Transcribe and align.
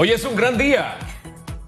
Hoy 0.00 0.12
es 0.12 0.24
un 0.24 0.36
gran 0.36 0.56
día. 0.56 0.96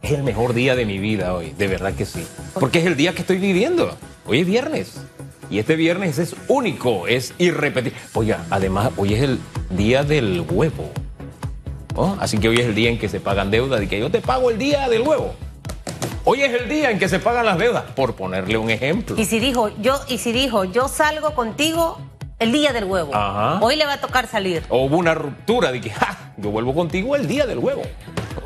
Es 0.02 0.12
el 0.12 0.22
mejor 0.22 0.54
día 0.54 0.76
de 0.76 0.86
mi 0.86 0.98
vida 1.00 1.34
hoy, 1.34 1.50
de 1.50 1.66
verdad 1.66 1.94
que 1.94 2.06
sí. 2.06 2.24
Porque 2.54 2.78
es 2.78 2.86
el 2.86 2.96
día 2.96 3.12
que 3.12 3.22
estoy 3.22 3.38
viviendo. 3.38 3.96
Hoy 4.24 4.42
es 4.42 4.46
viernes. 4.46 5.00
Y 5.50 5.58
este 5.58 5.74
viernes 5.74 6.16
es 6.20 6.36
único, 6.46 7.08
es 7.08 7.34
irrepetible. 7.38 7.98
Oiga, 8.14 8.46
además, 8.48 8.92
hoy 8.96 9.14
es 9.14 9.22
el 9.22 9.40
día 9.70 10.04
del 10.04 10.44
huevo. 10.48 10.92
¿Oh? 11.96 12.16
Así 12.20 12.38
que 12.38 12.48
hoy 12.48 12.60
es 12.60 12.66
el 12.66 12.76
día 12.76 12.88
en 12.90 13.00
que 13.00 13.08
se 13.08 13.18
pagan 13.18 13.50
deudas 13.50 13.82
y 13.82 13.88
que 13.88 13.98
yo 13.98 14.12
te 14.12 14.20
pago 14.20 14.52
el 14.52 14.58
día 14.58 14.88
del 14.88 15.02
huevo. 15.02 15.34
Hoy 16.22 16.42
es 16.42 16.54
el 16.54 16.68
día 16.68 16.92
en 16.92 17.00
que 17.00 17.08
se 17.08 17.18
pagan 17.18 17.46
las 17.46 17.58
deudas, 17.58 17.82
por 17.96 18.14
ponerle 18.14 18.58
un 18.58 18.70
ejemplo. 18.70 19.16
Y 19.18 19.24
si 19.24 19.40
dijo, 19.40 19.70
yo, 19.80 19.98
y 20.06 20.18
si 20.18 20.30
dijo, 20.30 20.62
yo 20.62 20.86
salgo 20.86 21.34
contigo 21.34 21.98
el 22.38 22.52
día 22.52 22.72
del 22.72 22.84
huevo. 22.84 23.12
Ajá. 23.12 23.58
Hoy 23.60 23.74
le 23.74 23.86
va 23.86 23.94
a 23.94 24.00
tocar 24.00 24.28
salir. 24.28 24.62
O 24.68 24.84
hubo 24.84 24.98
una 24.98 25.14
ruptura 25.14 25.72
de 25.72 25.80
que, 25.80 25.90
¡ja! 25.90 26.32
Yo 26.36 26.50
vuelvo 26.50 26.74
contigo 26.74 27.16
el 27.16 27.26
día 27.26 27.44
del 27.44 27.58
huevo. 27.58 27.82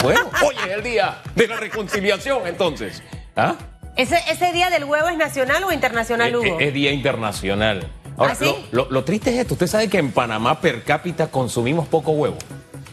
Bueno, 0.05 0.31
hoy 0.45 0.55
es 0.67 0.73
el 0.77 0.83
día 0.83 1.23
de 1.35 1.49
la 1.49 1.57
reconciliación, 1.57 2.47
entonces. 2.47 3.03
¿Ah? 3.37 3.55
¿Ese, 3.97 4.19
¿Ese 4.31 4.53
día 4.53 4.71
del 4.71 4.85
huevo 4.85 5.09
es 5.09 5.17
nacional 5.17 5.65
o 5.65 5.73
internacional, 5.73 6.29
Es, 6.31 6.35
Hugo? 6.37 6.61
es- 6.61 6.69
es 6.69 6.75
día 6.75 6.93
internacional. 6.93 7.89
Ahora, 8.17 8.33
¿Ah, 8.33 8.37
sí? 8.37 8.55
lo, 8.71 8.85
lo- 8.85 8.91
lo 8.91 9.05
triste 9.05 9.31
es 9.31 9.41
esto. 9.41 9.55
Usted 9.55 9.67
sabe 9.67 9.89
que 9.89 9.99
en 9.99 10.13
Panamá 10.13 10.61
per 10.61 10.83
cápita 10.85 11.29
consumimos 11.29 11.89
poco 11.89 12.13
huevo. 12.13 12.37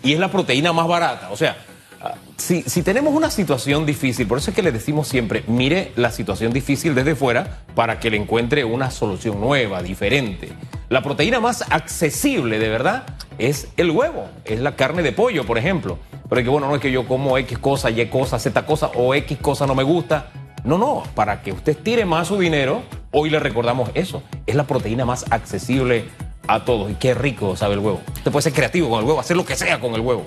Y 0.03 0.13
es 0.13 0.19
la 0.19 0.29
proteína 0.31 0.73
más 0.73 0.87
barata. 0.87 1.29
O 1.31 1.37
sea, 1.37 1.57
ah, 2.01 2.15
si, 2.37 2.63
si 2.63 2.81
tenemos 2.81 3.13
una 3.13 3.29
situación 3.29 3.85
difícil, 3.85 4.27
por 4.27 4.39
eso 4.39 4.49
es 4.51 4.55
que 4.55 4.63
le 4.63 4.71
decimos 4.71 5.07
siempre, 5.07 5.43
mire 5.47 5.91
la 5.95 6.11
situación 6.11 6.53
difícil 6.53 6.95
desde 6.95 7.13
fuera 7.15 7.59
para 7.75 7.99
que 7.99 8.09
le 8.09 8.17
encuentre 8.17 8.63
una 8.63 8.89
solución 8.89 9.39
nueva, 9.39 9.83
diferente. 9.83 10.49
La 10.91 11.01
proteína 11.01 11.39
más 11.39 11.63
accesible, 11.69 12.59
de 12.59 12.67
verdad, 12.67 13.03
es 13.37 13.69
el 13.77 13.91
huevo. 13.91 14.27
Es 14.43 14.59
la 14.59 14.75
carne 14.75 15.03
de 15.03 15.13
pollo, 15.13 15.45
por 15.45 15.57
ejemplo. 15.57 15.97
Pero 16.27 16.41
es 16.41 16.43
que, 16.43 16.49
bueno, 16.49 16.67
no 16.67 16.75
es 16.75 16.81
que 16.81 16.91
yo 16.91 17.07
como 17.07 17.37
X 17.37 17.59
cosa, 17.59 17.89
Y 17.89 18.05
cosa, 18.07 18.37
Z 18.39 18.65
cosa 18.65 18.91
o 18.95 19.15
X 19.15 19.37
cosa 19.41 19.65
no 19.65 19.73
me 19.73 19.83
gusta. 19.83 20.33
No, 20.65 20.77
no, 20.77 21.03
para 21.15 21.43
que 21.43 21.53
usted 21.53 21.77
tire 21.77 22.03
más 22.03 22.27
su 22.27 22.37
dinero, 22.37 22.83
hoy 23.11 23.29
le 23.29 23.39
recordamos 23.39 23.89
eso. 23.93 24.21
Es 24.45 24.55
la 24.55 24.65
proteína 24.65 25.05
más 25.05 25.23
accesible 25.31 26.09
a 26.45 26.65
todos. 26.65 26.91
Y 26.91 26.95
qué 26.95 27.13
rico 27.13 27.55
sabe 27.55 27.75
el 27.75 27.79
huevo. 27.79 28.01
Usted 28.13 28.29
puede 28.29 28.43
ser 28.43 28.51
creativo 28.51 28.89
con 28.89 28.99
el 28.99 29.05
huevo, 29.05 29.21
hacer 29.21 29.37
lo 29.37 29.45
que 29.45 29.55
sea 29.55 29.79
con 29.79 29.93
el 29.93 30.01
huevo. 30.01 30.25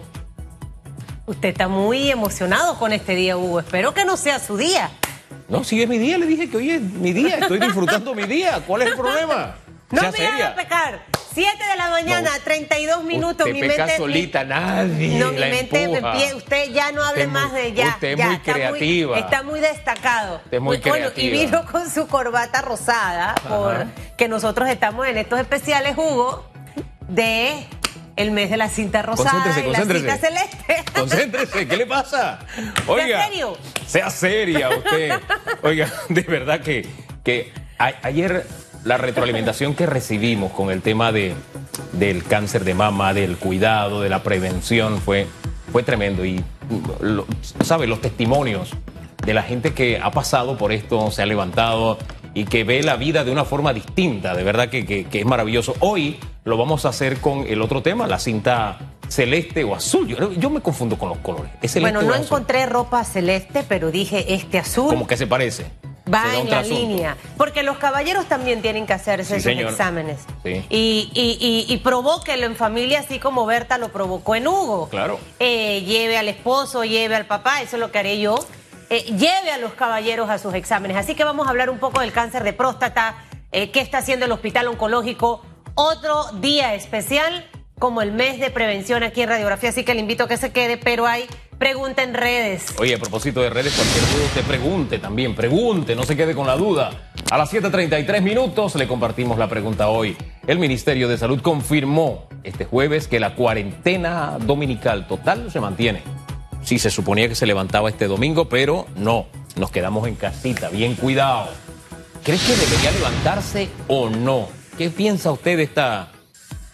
Usted 1.27 1.51
está 1.51 1.69
muy 1.69 2.11
emocionado 2.11 2.79
con 2.79 2.95
este 2.95 3.15
día, 3.15 3.37
Hugo. 3.37 3.61
Espero 3.61 3.93
que 3.93 4.07
no 4.07 4.17
sea 4.17 4.39
su 4.39 4.57
día. 4.57 4.91
No, 5.47 5.63
si 5.63 5.83
es 5.83 5.89
mi 5.91 5.99
día, 5.99 6.17
le 6.17 6.25
dije 6.25 6.49
que 6.49 6.57
hoy 6.57 6.71
es 6.71 6.81
mi 6.81 7.13
día, 7.13 7.37
estoy 7.37 7.59
disfrutando 7.59 8.15
mi 8.15 8.23
día. 8.23 8.63
¿Cuál 8.67 8.81
es 8.81 8.89
el 8.89 8.95
problema? 8.95 9.57
No 9.95 10.01
Sea 10.01 10.11
me 10.11 10.17
seria. 10.19 10.55
pecar. 10.55 11.01
7 11.35 11.65
de 11.65 11.77
la 11.77 11.89
mañana, 11.91 12.31
No. 12.37 12.43
32 12.45 13.03
minutos. 13.03 13.47
Usted 13.47 13.53
mi 13.53 13.61
peca 13.61 13.87
mente, 13.87 13.97
solita, 13.97 14.45
nadie 14.45 15.19
No, 15.19 15.33
mi 15.33 15.39
la 15.39 15.47
mente 15.49 15.89
me 15.89 15.99
empuja. 15.99 16.37
Usted 16.37 16.71
ya 16.73 16.93
no 16.93 17.03
hable 17.03 17.27
más 17.27 17.51
muy- 17.51 17.61
de 17.61 17.73
ya. 17.73 17.89
usted 17.89 18.09
es 18.13 18.17
ya, 18.19 18.27
muy 18.27 18.35
está 18.37 18.53
creativa. 18.53 19.19
está 19.19 19.43
muy 19.43 19.61
destacado. 19.61 20.37
Usted 20.37 20.57
es 20.57 20.61
muy 20.61 20.77
Bueno, 20.79 21.09
y 21.09 21.11
creativa. 21.11 21.33
vino 21.61 21.73
con 21.73 21.91
su 21.91 22.07
corbata 22.07 22.63
rosada, 22.63 23.35
por 23.49 23.87
que 24.17 24.29
nosotros 24.29 24.69
estamos 24.69 25.07
en 25.09 25.19
estos 25.19 25.41
especiales, 25.41 25.97
Hugo, 25.97 26.49
de 27.09 27.67
el 28.17 28.31
mes 28.31 28.49
de 28.51 28.57
la 28.57 28.69
cinta 28.69 29.03
rosada 29.03 29.31
Concéntrese, 29.33 29.61
y 29.69 29.73
la 29.73 29.79
concéntrese. 29.81 30.11
cinta 30.11 30.27
celeste. 30.29 30.85
Concéntrese, 30.95 31.67
¿qué 31.69 31.77
le 31.77 31.87
pasa? 31.87 32.39
Oiga, 32.87 33.27
serio? 33.27 33.59
Sea 33.87 34.09
seria 34.11 34.69
usted. 34.71 35.21
Oiga, 35.63 35.91
de 36.09 36.21
verdad 36.23 36.61
que, 36.61 36.89
que 37.25 37.53
a- 37.77 37.93
ayer 38.03 38.47
la 38.85 38.97
retroalimentación 38.99 39.75
que 39.75 39.87
recibimos 39.87 40.53
con 40.53 40.71
el 40.71 40.83
tema 40.83 41.11
de, 41.13 41.35
del 41.93 42.23
cáncer 42.25 42.65
de 42.65 42.75
mama, 42.75 43.15
del 43.15 43.37
cuidado, 43.37 44.01
de 44.03 44.09
la 44.09 44.23
prevención, 44.23 44.99
fue, 45.01 45.27
fue 45.73 45.83
tremendo. 45.83 46.25
Y, 46.25 46.43
lo- 47.01 47.27
¿sabe? 47.63 47.87
Los 47.87 48.01
testimonios 48.01 48.71
de 49.25 49.35
la 49.35 49.43
gente 49.43 49.73
que 49.73 49.99
ha 50.03 50.11
pasado 50.11 50.59
por 50.59 50.71
esto, 50.73 51.11
se 51.11 51.23
ha 51.23 51.27
levantado 51.27 51.99
y 52.35 52.45
que 52.45 52.65
ve 52.65 52.83
la 52.83 52.97
vida 52.97 53.25
de 53.25 53.31
una 53.31 53.45
forma 53.45 53.73
distinta, 53.73 54.35
de 54.35 54.43
verdad 54.45 54.69
que, 54.69 54.85
que- 54.85 55.05
que 55.07 55.21
es 55.21 55.25
maravilloso. 55.27 55.75
Hoy 55.81 56.19
lo 56.45 56.57
vamos 56.59 56.85
a 56.85 56.91
hacer 56.91 57.19
con 57.21 57.47
el 57.47 57.63
otro 57.63 57.81
tema, 57.83 58.07
la 58.07 58.19
cinta 58.19 58.79
celeste 59.09 59.65
o 59.65 59.75
azul. 59.75 60.09
Yo, 60.09 60.33
yo 60.33 60.51
me 60.51 60.61
confundo 60.61 60.99
con 60.99 61.09
los 61.09 61.19
colores. 61.19 61.51
¿Es 61.63 61.73
celeste 61.73 61.97
Bueno, 61.99 62.15
no 62.15 62.23
encontré 62.23 62.67
ropa 62.67 63.03
celeste, 63.05 63.65
pero 63.69 63.91
dije 63.91 64.35
este 64.35 64.59
azul. 64.59 64.89
Como 64.89 65.07
que 65.07 65.17
se 65.17 65.27
parece. 65.27 65.67
Va 66.15 66.37
en 66.37 66.51
la 66.51 66.63
línea. 66.63 67.17
Porque 67.37 67.63
los 67.63 67.79
caballeros 67.79 68.27
también 68.27 68.63
tienen 68.63 68.87
que 68.87 68.93
hacerse 68.93 69.35
Sí, 69.37 69.41
sus 69.43 69.53
señor. 69.53 69.71
exámenes. 69.73 70.21
Sí. 70.43 70.65
Y, 70.71 71.11
y, 71.15 71.39
y, 71.69 71.73
y 71.73 71.77
provóquelo 71.79 72.47
en 72.47 72.57
familia, 72.57 73.01
así 73.01 73.19
como 73.19 73.45
Berta 73.47 73.79
lo 73.79 73.91
provocó 73.91 74.35
en 74.37 74.47
Hugo. 74.47 74.89
Claro. 74.89 75.19
Eh, 75.39 75.83
lleve 75.87 76.17
al 76.17 76.29
esposo, 76.29 76.85
lleve 76.85 77.17
al 77.17 77.27
papá, 77.27 77.63
eso 77.63 77.77
es 77.77 77.81
lo 77.81 77.91
que 77.91 77.99
haré 77.99 78.19
yo. 78.21 78.37
Eh, 78.91 79.03
lleve 79.17 79.51
a 79.51 79.59
los 79.59 79.73
caballeros 79.73 80.31
a 80.31 80.39
sus 80.39 80.55
exámenes. 80.55 80.97
Así 80.97 81.15
que 81.15 81.25
vamos 81.25 81.47
a 81.47 81.51
hablar 81.51 81.71
un 81.71 81.79
poco 81.79 82.01
del 82.01 82.13
cáncer 82.13 82.45
de 82.45 82.53
próstata, 82.53 83.17
eh, 83.51 83.71
qué 83.71 83.81
está 83.81 83.99
haciendo 83.99 84.27
el 84.27 84.33
Hospital 84.33 84.69
Oncológico. 84.69 85.43
Otro 85.75 86.25
día 86.35 86.75
especial 86.75 87.49
como 87.79 88.03
el 88.03 88.13
mes 88.13 88.39
de 88.39 88.51
prevención 88.51 89.03
aquí 89.03 89.23
en 89.23 89.29
Radiografía, 89.29 89.71
así 89.71 89.85
que 89.85 89.95
le 89.95 90.01
invito 90.01 90.25
a 90.25 90.29
que 90.29 90.37
se 90.37 90.53
quede, 90.53 90.77
pero 90.77 91.07
hay 91.07 91.27
pregunta 91.65 92.03
en 92.03 92.13
redes. 92.13 92.75
Oye, 92.77 92.95
a 92.95 92.99
propósito 92.99 93.41
de 93.41 93.49
redes, 93.49 93.73
cualquier 93.73 94.05
duda 94.13 94.27
usted 94.27 94.43
pregunte 94.43 94.99
también, 94.99 95.35
pregunte, 95.35 95.97
no 95.97 96.03
se 96.03 96.15
quede 96.15 96.35
con 96.35 96.47
la 96.47 96.59
duda. 96.59 97.11
A 97.31 97.39
las 97.39 97.51
7.33 97.55 98.21
minutos 98.21 98.75
le 98.75 98.87
compartimos 98.87 99.39
la 99.39 99.49
pregunta 99.49 99.89
hoy. 99.89 100.15
El 100.47 100.59
Ministerio 100.59 101.09
de 101.09 101.17
Salud 101.17 101.41
confirmó 101.41 102.29
este 102.43 102.67
jueves 102.67 103.09
que 103.09 103.19
la 103.19 103.35
cuarentena 103.35 104.37
dominical 104.41 105.07
total 105.07 105.51
se 105.51 105.59
mantiene. 105.59 106.03
Sí, 106.63 106.79
se 106.79 106.91
suponía 106.91 107.31
que 107.31 107.35
se 107.35 107.47
levantaba 107.47 107.89
este 107.89 108.09
domingo, 108.09 108.47
pero 108.47 108.85
no, 108.97 109.25
nos 109.57 109.71
quedamos 109.71 110.07
en 110.07 110.17
casita, 110.17 110.69
bien 110.69 110.95
cuidado. 110.95 111.49
¿Crees 112.25 112.43
que 112.43 112.57
debería 112.57 112.91
levantarse 112.91 113.71
o 113.89 114.11
no? 114.11 114.49
¿Qué 114.77 114.91
piensa 114.91 115.33
usted 115.33 115.57
de 115.57 115.63
esta, 115.63 116.09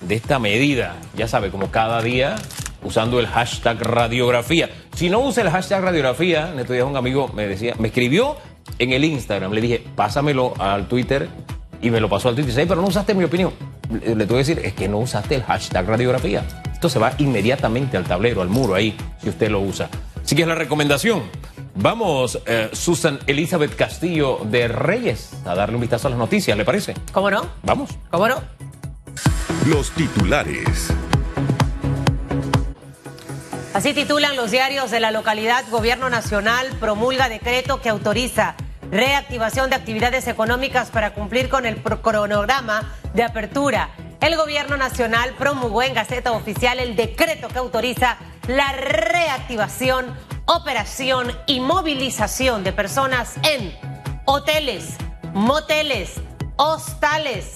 de 0.01 0.17
esta 0.17 0.41
medida? 0.41 0.97
Ya 1.15 1.29
sabe, 1.29 1.53
como 1.53 1.71
cada 1.71 2.03
día 2.03 2.35
usando 2.83 3.21
el 3.21 3.27
hashtag 3.27 3.81
radiografía. 3.83 4.71
Si 4.95 5.11
no 5.11 5.21
usa 5.21 5.43
el 5.43 5.51
hashtag 5.51 5.83
radiografía, 5.83 6.51
en 6.53 6.59
estos 6.61 6.75
días 6.75 6.87
un 6.87 6.97
amigo 6.97 7.29
me 7.35 7.47
decía, 7.47 7.75
me 7.79 7.89
escribió 7.89 8.37
en 8.79 8.93
el 8.93 9.05
Instagram, 9.05 9.53
le 9.53 9.61
dije, 9.61 9.85
pásamelo 9.95 10.55
al 10.59 10.87
Twitter 10.89 11.29
y 11.83 11.91
me 11.91 12.01
lo 12.01 12.09
pasó 12.09 12.29
al 12.29 12.35
Twitter. 12.35 12.49
Y 12.49 12.53
dice, 12.53 12.61
"Ay, 12.63 12.67
pero 12.67 12.81
no 12.81 12.89
usaste 12.89 13.15
mi 13.15 13.25
opinión. 13.25 13.53
Le, 13.91 14.15
le 14.15 14.27
tuve 14.27 14.43
que 14.43 14.55
decir, 14.55 14.61
es 14.65 14.75
que 14.75 14.89
no 14.89 14.99
usaste 14.99 15.35
el 15.35 15.43
hashtag 15.43 15.87
radiografía. 15.87 16.45
Esto 16.73 16.89
se 16.89 16.99
va 16.99 17.13
inmediatamente 17.19 17.97
al 17.97 18.05
tablero, 18.05 18.43
al 18.43 18.49
muro 18.49 18.75
ahí, 18.75 18.97
si 19.23 19.29
usted 19.29 19.51
lo 19.51 19.61
usa. 19.61 19.89
Así 20.23 20.37
que 20.37 20.43
es 20.43 20.49
la 20.49 20.55
recomendación. 20.55 21.23
Vamos, 21.75 22.39
eh, 22.47 22.69
Susan 22.73 23.19
Elizabeth 23.27 23.75
Castillo 23.75 24.41
de 24.45 24.69
Reyes, 24.69 25.31
a 25.47 25.55
darle 25.55 25.77
un 25.77 25.81
vistazo 25.81 26.09
a 26.09 26.11
las 26.11 26.19
noticias, 26.19 26.57
¿le 26.57 26.65
parece? 26.65 26.95
¿Cómo 27.13 27.31
no? 27.31 27.47
Vamos. 27.63 27.91
¿Cómo 28.11 28.29
no? 28.29 28.37
Los 29.67 29.91
titulares. 29.93 30.93
Así 33.73 33.95
titulan 33.95 34.35
los 34.35 34.51
diarios 34.51 34.91
de 34.91 34.99
la 34.99 35.13
localidad. 35.13 35.65
Gobierno 35.71 36.11
Nacional 36.11 36.67
promulga 36.81 37.29
decreto 37.29 37.81
que 37.81 37.89
autoriza 37.89 38.57
reactivación 38.91 39.71
de 39.71 39.77
actividades 39.77 40.27
económicas 40.27 40.91
para 40.91 41.15
cumplir 41.15 41.49
con 41.49 41.67
el 41.67 41.81
cronograma 41.81 42.93
de 43.15 43.23
apertura. 43.23 43.91
El 44.21 44.37
Gobierno 44.37 44.77
Nacional 44.77 45.35
promulgó 45.39 45.85
en 45.85 45.95
Gaceta 45.95 46.33
Oficial 46.33 46.81
el 46.81 46.97
decreto 46.97 47.47
que 47.47 47.59
autoriza 47.59 48.17
la 48.49 48.73
reactivación, 48.73 50.17
operación 50.47 51.31
y 51.47 51.61
movilización 51.61 52.65
de 52.65 52.73
personas 52.73 53.35
en 53.45 53.73
hoteles, 54.25 54.97
moteles, 55.33 56.15
hostales, 56.57 57.55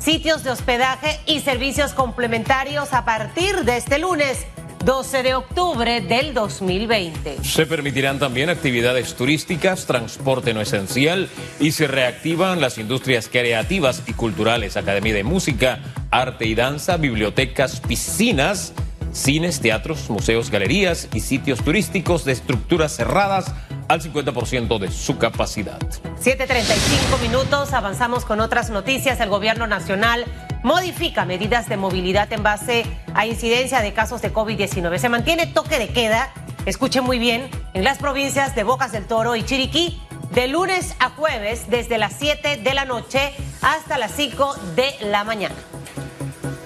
sitios 0.00 0.42
de 0.42 0.50
hospedaje 0.50 1.20
y 1.26 1.40
servicios 1.42 1.94
complementarios 1.94 2.92
a 2.92 3.04
partir 3.04 3.64
de 3.64 3.76
este 3.76 4.00
lunes 4.00 4.46
12 4.84 5.22
de 5.22 5.34
octubre 5.34 6.02
del 6.02 6.34
2020. 6.34 7.42
Se 7.42 7.64
permitirán 7.64 8.18
también 8.18 8.50
actividades 8.50 9.14
turísticas, 9.14 9.86
transporte 9.86 10.52
no 10.52 10.60
esencial 10.60 11.30
y 11.58 11.72
se 11.72 11.86
reactivan 11.86 12.60
las 12.60 12.76
industrias 12.76 13.30
creativas 13.32 14.02
y 14.06 14.12
culturales, 14.12 14.76
academia 14.76 15.14
de 15.14 15.24
música, 15.24 15.78
arte 16.10 16.44
y 16.44 16.54
danza, 16.54 16.98
bibliotecas, 16.98 17.80
piscinas, 17.80 18.74
cines, 19.12 19.60
teatros, 19.60 20.10
museos, 20.10 20.50
galerías 20.50 21.08
y 21.14 21.20
sitios 21.20 21.64
turísticos 21.64 22.26
de 22.26 22.32
estructuras 22.32 22.94
cerradas 22.94 23.54
al 23.88 24.02
50% 24.02 24.78
de 24.78 24.90
su 24.90 25.16
capacidad. 25.18 25.80
7.35 26.22 27.20
minutos, 27.22 27.72
avanzamos 27.72 28.24
con 28.24 28.40
otras 28.40 28.70
noticias. 28.70 29.20
El 29.20 29.28
gobierno 29.28 29.66
nacional 29.66 30.24
modifica 30.64 31.26
medidas 31.26 31.68
de 31.68 31.76
movilidad 31.76 32.32
en 32.32 32.42
base 32.42 32.84
a 33.14 33.26
incidencia 33.26 33.82
de 33.82 33.92
casos 33.92 34.22
de 34.22 34.32
COVID-19. 34.32 34.98
Se 34.98 35.08
mantiene 35.08 35.46
toque 35.46 35.78
de 35.78 35.88
queda, 35.88 36.32
escuche 36.66 37.02
muy 37.02 37.18
bien, 37.18 37.48
en 37.74 37.84
las 37.84 37.98
provincias 37.98 38.56
de 38.56 38.64
Bocas 38.64 38.90
del 38.90 39.04
Toro 39.04 39.36
y 39.36 39.44
Chiriquí 39.44 40.00
de 40.32 40.48
lunes 40.48 40.96
a 40.98 41.10
jueves 41.10 41.70
desde 41.70 41.98
las 41.98 42.14
7 42.18 42.56
de 42.56 42.74
la 42.74 42.86
noche 42.86 43.34
hasta 43.60 43.98
las 43.98 44.12
5 44.12 44.56
de 44.74 44.94
la 45.02 45.22
mañana. 45.22 45.54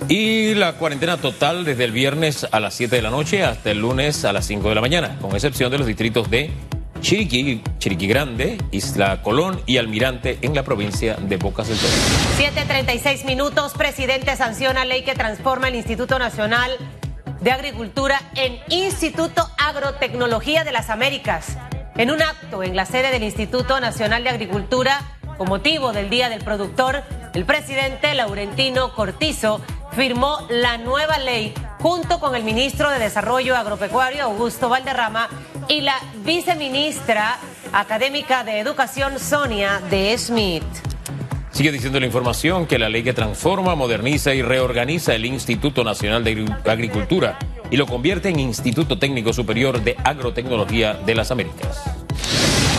Y 0.09 0.55
la 0.55 0.75
cuarentena 0.75 1.19
total 1.19 1.65
desde 1.65 1.85
el 1.85 1.93
viernes 1.93 2.47
a 2.51 2.61
las 2.61 2.75
7 2.75 2.97
de 2.97 3.03
la 3.03 3.11
noche 3.11 3.44
hasta 3.44 3.73
el 3.73 3.81
lunes 3.81 4.25
a 4.25 4.33
las 4.33 4.47
5 4.47 4.69
de 4.69 4.75
la 4.77 4.81
mañana, 4.81 5.19
con 5.21 5.35
excepción 5.35 5.71
de 5.73 5.79
los 5.79 5.87
distritos 5.87 6.31
de 6.31 6.51
Chiriquí, 7.00 7.62
Chiriquí 7.79 8.06
Grande, 8.06 8.59
Isla 8.71 9.23
Colón 9.23 9.61
y 9.67 9.79
Almirante 9.79 10.39
en 10.43 10.55
la 10.55 10.62
provincia 10.62 11.15
de 11.15 11.37
Bocas 11.37 11.69
del 11.69 11.79
Toro. 11.79 11.93
7.36 12.39 13.25
minutos, 13.25 13.73
presidente 13.75 14.37
sanciona 14.37 14.85
ley 14.85 15.03
que 15.03 15.15
transforma 15.15 15.69
el 15.69 15.77
Instituto 15.77 16.19
Nacional 16.19 16.73
de 17.41 17.50
Agricultura 17.53 18.21
en 18.35 18.59
Instituto 18.69 19.49
Agrotecnología 19.59 20.65
de 20.65 20.73
las 20.73 20.91
Américas. 20.91 21.56
En 21.97 22.11
un 22.11 22.23
acto 22.23 22.62
en 22.62 22.77
la 22.77 22.85
sede 22.85 23.11
del 23.11 23.23
Instituto 23.23 23.81
Nacional 23.81 24.25
de 24.25 24.31
Agricultura, 24.31 25.03
con 25.37 25.49
motivo 25.49 25.93
del 25.93 26.11
Día 26.11 26.29
del 26.29 26.43
Productor, 26.43 27.03
el 27.35 27.44
presidente 27.44 28.15
Laurentino 28.15 28.93
Cortizo 28.94 29.61
firmó 29.93 30.47
la 30.49 30.79
nueva 30.79 31.19
ley 31.19 31.55
junto 31.79 32.21
con 32.21 32.35
el 32.35 32.44
ministro 32.44 32.91
de 32.91 32.99
Desarrollo 32.99 33.56
Agropecuario, 33.56 34.25
Augusto 34.25 34.69
Valderrama, 34.69 35.29
y 35.69 35.82
la 35.82 36.00
viceministra 36.25 37.38
académica 37.73 38.43
de 38.44 38.59
Educación, 38.59 39.19
Sonia 39.19 39.81
de 39.91 40.17
Smith. 40.17 40.65
Sigue 41.50 41.73
diciendo 41.73 42.00
la 42.00 42.06
información 42.06 42.67
que 42.67 42.79
la 42.79 42.88
ley 42.88 43.03
que 43.03 43.12
transforma, 43.12 43.75
moderniza 43.75 44.35
y 44.35 44.43
reorganiza 44.43 45.15
el 45.15 45.26
Instituto 45.26 45.85
Nacional 45.85 46.25
de 46.25 46.47
Agricultura 46.65 47.38
y 47.70 47.76
lo 47.76 47.87
convierte 47.87 48.29
en 48.29 48.41
Instituto 48.41 48.99
Técnico 48.99 49.32
Superior 49.32 49.82
de 49.82 49.97
Agrotecnología 50.05 50.94
de 50.94 51.15
las 51.15 51.31
Américas. 51.31 51.98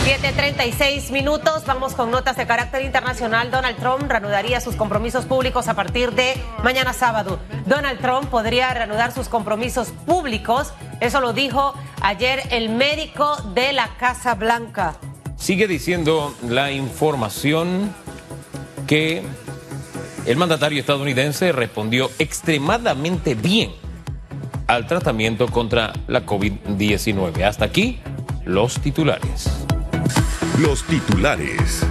7.36 0.04 1.10
minutos, 1.10 1.64
vamos 1.66 1.94
con 1.94 2.10
notas 2.10 2.36
de 2.36 2.46
carácter 2.46 2.82
internacional. 2.84 3.50
Donald 3.50 3.76
Trump 3.76 4.10
reanudaría 4.10 4.60
sus 4.60 4.74
compromisos 4.74 5.26
públicos 5.26 5.68
a 5.68 5.74
partir 5.74 6.12
de 6.12 6.34
mañana 6.64 6.94
sábado. 6.94 7.38
Donald 7.66 8.00
Trump 8.00 8.30
podría 8.30 8.72
reanudar 8.72 9.12
sus 9.12 9.28
compromisos 9.28 9.88
públicos, 10.06 10.72
eso 11.00 11.20
lo 11.20 11.34
dijo 11.34 11.74
ayer 12.00 12.42
el 12.50 12.70
médico 12.70 13.36
de 13.54 13.74
la 13.74 13.88
Casa 13.98 14.34
Blanca. 14.34 14.96
Sigue 15.36 15.68
diciendo 15.68 16.34
la 16.48 16.72
información 16.72 17.94
que 18.86 19.22
el 20.26 20.36
mandatario 20.36 20.80
estadounidense 20.80 21.52
respondió 21.52 22.10
extremadamente 22.18 23.34
bien 23.34 23.72
al 24.66 24.86
tratamiento 24.86 25.46
contra 25.48 25.92
la 26.06 26.24
COVID-19. 26.24 27.42
Hasta 27.42 27.66
aquí 27.66 28.00
los 28.44 28.80
titulares. 28.80 29.66
Los 30.60 30.82
titulares. 30.82 31.86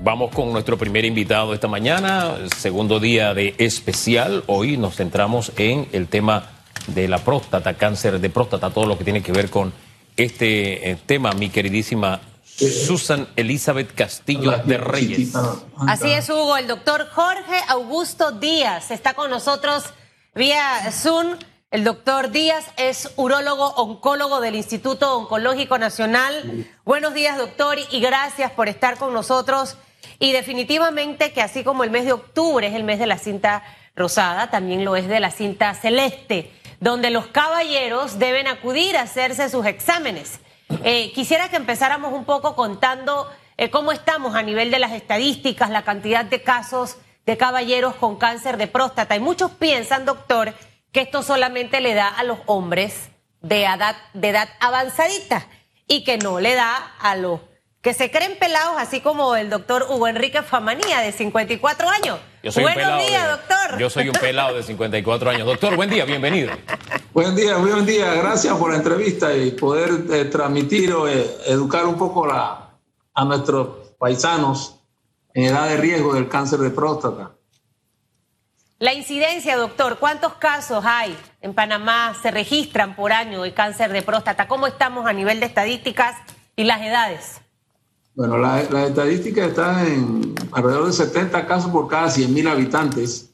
Vamos 0.00 0.30
con 0.32 0.52
nuestro 0.52 0.78
primer 0.78 1.04
invitado 1.04 1.52
esta 1.52 1.66
mañana, 1.66 2.36
segundo 2.56 3.00
día 3.00 3.34
de 3.34 3.56
especial. 3.58 4.44
Hoy 4.46 4.76
nos 4.76 4.94
centramos 4.94 5.50
en 5.56 5.88
el 5.90 6.06
tema 6.06 6.50
de 6.86 7.08
la 7.08 7.18
próstata, 7.18 7.74
cáncer 7.74 8.20
de 8.20 8.30
próstata, 8.30 8.70
todo 8.70 8.86
lo 8.86 8.96
que 8.96 9.02
tiene 9.02 9.24
que 9.24 9.32
ver 9.32 9.50
con 9.50 9.72
este 10.16 10.92
eh, 10.92 10.96
tema, 11.04 11.32
mi 11.32 11.48
queridísima 11.48 12.20
Susan 12.44 13.26
Elizabeth 13.34 13.92
Castillo 13.92 14.56
de 14.64 14.78
Reyes. 14.78 15.32
Así 15.78 16.12
es, 16.12 16.30
Hugo. 16.30 16.56
El 16.56 16.68
doctor 16.68 17.08
Jorge 17.12 17.60
Augusto 17.66 18.30
Díaz 18.30 18.92
está 18.92 19.14
con 19.14 19.30
nosotros 19.30 19.82
vía 20.32 20.92
Zoom. 20.92 21.36
El 21.72 21.82
doctor 21.82 22.30
Díaz 22.30 22.64
es 22.76 23.12
urólogo 23.16 23.66
oncólogo 23.74 24.40
del 24.40 24.54
Instituto 24.54 25.18
Oncológico 25.18 25.78
Nacional. 25.78 26.64
Buenos 26.84 27.12
días, 27.12 27.36
doctor, 27.36 27.76
y 27.90 27.98
gracias 27.98 28.52
por 28.52 28.68
estar 28.68 28.98
con 28.98 29.12
nosotros. 29.12 29.76
Y 30.20 30.30
definitivamente 30.30 31.32
que 31.32 31.42
así 31.42 31.64
como 31.64 31.82
el 31.82 31.90
mes 31.90 32.04
de 32.04 32.12
octubre 32.12 32.68
es 32.68 32.74
el 32.74 32.84
mes 32.84 33.00
de 33.00 33.08
la 33.08 33.18
cinta 33.18 33.64
rosada, 33.96 34.48
también 34.48 34.84
lo 34.84 34.94
es 34.94 35.08
de 35.08 35.18
la 35.18 35.32
cinta 35.32 35.74
celeste, 35.74 36.52
donde 36.78 37.10
los 37.10 37.26
caballeros 37.26 38.20
deben 38.20 38.46
acudir 38.46 38.96
a 38.96 39.02
hacerse 39.02 39.48
sus 39.48 39.66
exámenes. 39.66 40.38
Eh, 40.84 41.10
quisiera 41.14 41.48
que 41.48 41.56
empezáramos 41.56 42.12
un 42.12 42.24
poco 42.24 42.54
contando 42.54 43.28
eh, 43.56 43.70
cómo 43.70 43.90
estamos 43.90 44.36
a 44.36 44.42
nivel 44.42 44.70
de 44.70 44.78
las 44.78 44.92
estadísticas, 44.92 45.68
la 45.70 45.82
cantidad 45.82 46.24
de 46.24 46.44
casos 46.44 46.96
de 47.26 47.36
caballeros 47.36 47.96
con 47.96 48.18
cáncer 48.18 48.56
de 48.56 48.68
próstata. 48.68 49.16
Y 49.16 49.20
muchos 49.20 49.50
piensan, 49.50 50.04
doctor, 50.04 50.54
que 50.96 51.02
esto 51.02 51.22
solamente 51.22 51.82
le 51.82 51.92
da 51.92 52.08
a 52.08 52.24
los 52.24 52.38
hombres 52.46 53.10
de 53.42 53.64
edad, 53.64 53.96
de 54.14 54.30
edad 54.30 54.48
avanzadita 54.60 55.46
y 55.86 56.04
que 56.04 56.16
no 56.16 56.40
le 56.40 56.54
da 56.54 56.74
a 56.98 57.16
los 57.16 57.40
que 57.82 57.92
se 57.92 58.10
creen 58.10 58.38
pelados, 58.38 58.76
así 58.78 59.02
como 59.02 59.36
el 59.36 59.50
doctor 59.50 59.88
Hugo 59.90 60.08
Enrique 60.08 60.40
Famanía, 60.40 61.02
de 61.02 61.12
54 61.12 61.90
años. 61.90 62.18
Buenos 62.42 63.06
días, 63.06 63.28
doctor. 63.28 63.78
Yo 63.78 63.90
soy 63.90 64.08
un 64.08 64.14
pelado 64.14 64.56
de 64.56 64.62
54 64.62 65.28
años. 65.28 65.46
Doctor, 65.46 65.76
buen 65.76 65.90
día, 65.90 66.06
bienvenido. 66.06 66.52
Buen 67.12 67.36
día, 67.36 67.58
buen 67.58 67.84
día. 67.84 68.14
Gracias 68.14 68.56
por 68.56 68.70
la 68.70 68.78
entrevista 68.78 69.36
y 69.36 69.50
poder 69.50 69.90
eh, 70.10 70.24
transmitir 70.24 70.94
o 70.94 71.06
eh, 71.06 71.26
educar 71.44 71.84
un 71.84 71.98
poco 71.98 72.26
la, 72.26 72.70
a 73.12 73.24
nuestros 73.26 73.92
paisanos 73.98 74.76
en 75.34 75.44
edad 75.44 75.68
de 75.68 75.76
riesgo 75.76 76.14
del 76.14 76.26
cáncer 76.26 76.60
de 76.60 76.70
próstata. 76.70 77.35
La 78.78 78.92
incidencia, 78.92 79.56
doctor, 79.56 79.98
¿cuántos 79.98 80.34
casos 80.34 80.84
hay 80.84 81.16
en 81.40 81.54
Panamá 81.54 82.14
se 82.20 82.30
registran 82.30 82.94
por 82.94 83.10
año 83.10 83.40
de 83.40 83.54
cáncer 83.54 83.90
de 83.90 84.02
próstata? 84.02 84.46
¿Cómo 84.48 84.66
estamos 84.66 85.06
a 85.06 85.14
nivel 85.14 85.40
de 85.40 85.46
estadísticas 85.46 86.14
y 86.56 86.64
las 86.64 86.82
edades? 86.82 87.40
Bueno, 88.14 88.36
las 88.36 88.70
la 88.70 88.86
estadísticas 88.86 89.48
están 89.48 89.86
en 89.86 90.34
alrededor 90.52 90.88
de 90.88 90.92
70 90.92 91.46
casos 91.46 91.70
por 91.70 91.88
cada 91.88 92.10
100 92.10 92.34
mil 92.34 92.48
habitantes. 92.48 93.30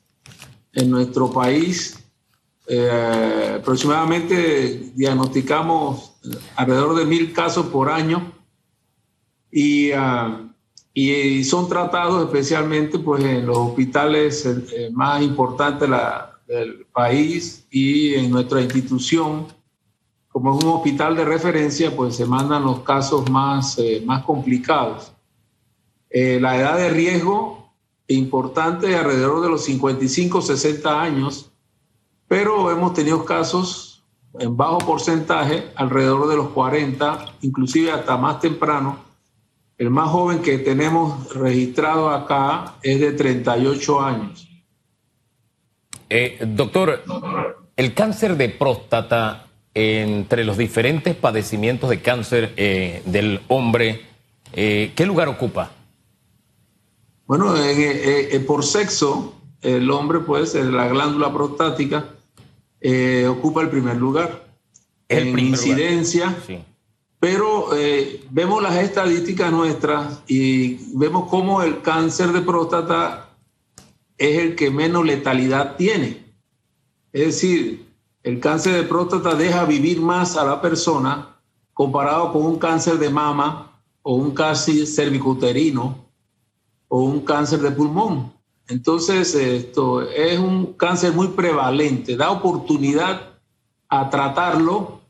En 0.75 0.91
nuestro 0.91 1.33
país, 1.33 1.99
eh, 2.69 3.57
aproximadamente 3.59 4.93
diagnosticamos 4.95 6.15
alrededor 6.55 6.95
de 6.95 7.05
mil 7.05 7.33
casos 7.33 7.67
por 7.67 7.91
año 7.91 8.33
y 9.51 9.91
ah, 9.91 10.52
y 10.95 11.43
son 11.45 11.69
tratados 11.69 12.25
especialmente 12.25 12.99
pues, 12.99 13.25
en 13.25 13.47
los 13.47 13.57
hospitales 13.57 14.45
eh, 14.45 14.65
eh, 14.77 14.91
más 14.93 15.23
importantes 15.23 15.89
del 16.47 16.87
país 16.93 17.67
y 17.71 18.15
en 18.15 18.31
nuestra 18.31 18.61
institución, 18.61 19.47
como 20.29 20.57
es 20.57 20.65
un 20.65 20.71
hospital 20.71 21.17
de 21.17 21.25
referencia, 21.25 21.95
pues 21.97 22.17
se 22.17 22.27
mandan 22.27 22.65
los 22.65 22.81
casos 22.81 23.29
más, 23.31 23.79
eh, 23.79 24.03
más 24.05 24.25
complicados. 24.25 25.13
la 26.11 26.57
edad 26.57 26.77
de 26.77 26.91
riesgo 26.91 27.73
importante 28.09 28.91
es 28.91 28.97
alrededor 28.97 29.41
de 29.41 29.49
los 29.49 29.65
55, 29.65 30.43
60 30.43 31.01
años, 31.01 31.51
pero 32.29 32.71
hemos 32.71 32.93
tenido 32.93 33.25
casos 33.25 34.05
en 34.39 34.57
bajo 34.57 34.79
porcentaje, 34.79 35.71
alrededor 35.75 36.29
de 36.29 36.37
los 36.37 36.49
40, 36.49 37.37
inclusive 37.43 37.93
hasta 37.93 38.17
más 38.19 38.41
temprano, 38.41 39.12
el 39.79 39.91
más 39.91 40.11
joven 40.11 40.41
que 40.41 40.59
tenemos 40.59 41.35
registrado 41.35 42.11
acá 42.11 42.77
es 42.83 43.01
de 43.01 43.13
38 43.13 44.01
años. 44.01 44.49
Eh, 46.09 46.39
doctor, 46.47 47.03
el 47.77 47.95
cáncer 47.95 48.37
de 48.37 48.49
próstata, 48.51 49.49
entre 49.75 50.45
los 50.45 50.59
diferentes 50.59 51.17
padecimientos 51.17 51.89
de 51.89 52.03
cáncer 52.03 52.53
eh, 52.57 53.03
del 53.07 53.41
hombre, 53.49 54.03
eh, 54.53 54.93
¿qué 54.95 55.07
lugar 55.07 55.29
ocupa? 55.29 55.71
Bueno, 57.27 57.55
por 58.47 58.65
sexo, 58.65 59.35
el 59.63 59.91
hombre, 59.91 60.21
pues, 60.21 60.55
la 60.55 60.89
glándula 60.89 61.33
prostática 61.33 62.11
ocupa 63.31 63.63
el 63.63 63.71
primer 63.71 63.97
lugar. 63.97 64.45
El 65.09 65.29
en 65.29 65.39
incidencia, 65.39 66.37
sí 66.47 66.63
pero 67.23 67.73
eh, 67.77 68.21
vemos 68.31 68.61
las 68.61 68.75
estadísticas 68.79 69.53
nuestras 69.53 70.23
y 70.27 70.99
vemos 70.99 71.31
cómo 71.31 71.63
el 71.63 71.81
cáncer 71.81 72.33
de 72.33 72.41
próstata 72.41 73.29
es 74.19 74.39
el 74.41 74.57
que 74.57 74.73
menos 74.73 75.05
letalidad 75.05 75.77
tiene. 75.77 76.35
Es 77.13 77.27
decir, 77.27 77.87
el 78.25 78.41
cáncer 78.41 78.75
de 78.75 78.83
próstata 78.83 79.37
deja 79.37 79.65
vivir 79.67 80.01
más 80.01 80.37
a 80.37 80.45
la 80.45 80.61
persona 80.61 81.37
comparado 81.73 82.33
con 82.33 82.45
un 82.45 82.59
cáncer 82.59 82.99
de 82.99 83.11
mama 83.11 83.71
o 84.03 84.17
un 84.17 84.33
cáncer 84.33 84.85
cervicuterino 84.85 86.05
o 86.89 87.05
un 87.05 87.21
cáncer 87.21 87.61
de 87.61 87.71
pulmón. 87.71 88.33
Entonces, 88.67 89.33
esto 89.37 90.03
es 90.03 90.41
un 90.41 90.73
cáncer 90.73 91.13
muy 91.13 91.29
prevalente, 91.29 92.17
da 92.17 92.33
oportunidad 92.33 93.39
a 93.89 94.11
tratarlo 94.11 95.02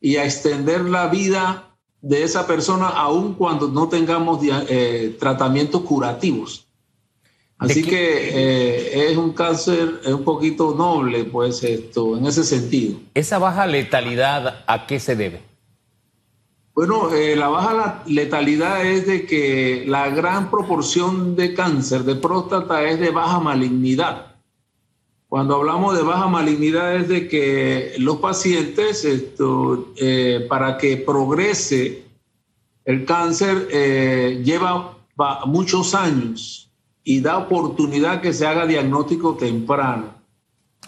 y 0.00 0.16
a 0.16 0.24
extender 0.24 0.82
la 0.82 1.08
vida 1.08 1.70
de 2.00 2.22
esa 2.22 2.46
persona 2.46 2.88
aun 2.88 3.34
cuando 3.34 3.68
no 3.68 3.88
tengamos 3.88 4.40
eh, 4.42 5.16
tratamientos 5.18 5.82
curativos. 5.82 6.66
Así 7.58 7.82
que 7.82 8.30
eh, 8.32 9.10
es 9.10 9.18
un 9.18 9.34
cáncer 9.34 10.00
es 10.02 10.12
un 10.14 10.24
poquito 10.24 10.74
noble, 10.74 11.24
pues 11.24 11.62
esto, 11.62 12.16
en 12.16 12.24
ese 12.24 12.42
sentido. 12.42 12.98
¿Esa 13.12 13.38
baja 13.38 13.66
letalidad 13.66 14.64
a 14.66 14.86
qué 14.86 14.98
se 14.98 15.14
debe? 15.14 15.42
Bueno, 16.74 17.12
eh, 17.12 17.36
la 17.36 17.48
baja 17.48 18.02
letalidad 18.06 18.86
es 18.86 19.06
de 19.06 19.26
que 19.26 19.84
la 19.86 20.08
gran 20.08 20.50
proporción 20.50 21.36
de 21.36 21.52
cáncer 21.52 22.04
de 22.04 22.14
próstata 22.14 22.82
es 22.84 22.98
de 22.98 23.10
baja 23.10 23.40
malignidad. 23.40 24.29
Cuando 25.30 25.54
hablamos 25.54 25.96
de 25.96 26.02
baja 26.02 26.26
malignidad 26.26 26.96
es 26.96 27.08
de 27.08 27.28
que 27.28 27.94
los 27.98 28.16
pacientes, 28.16 29.04
esto, 29.04 29.92
eh, 29.94 30.44
para 30.48 30.76
que 30.76 30.96
progrese 30.96 32.02
el 32.84 33.04
cáncer, 33.04 33.68
eh, 33.70 34.42
lleva 34.44 34.98
muchos 35.46 35.94
años 35.94 36.68
y 37.04 37.20
da 37.20 37.38
oportunidad 37.38 38.20
que 38.20 38.32
se 38.32 38.44
haga 38.44 38.66
diagnóstico 38.66 39.36
temprano. 39.36 40.14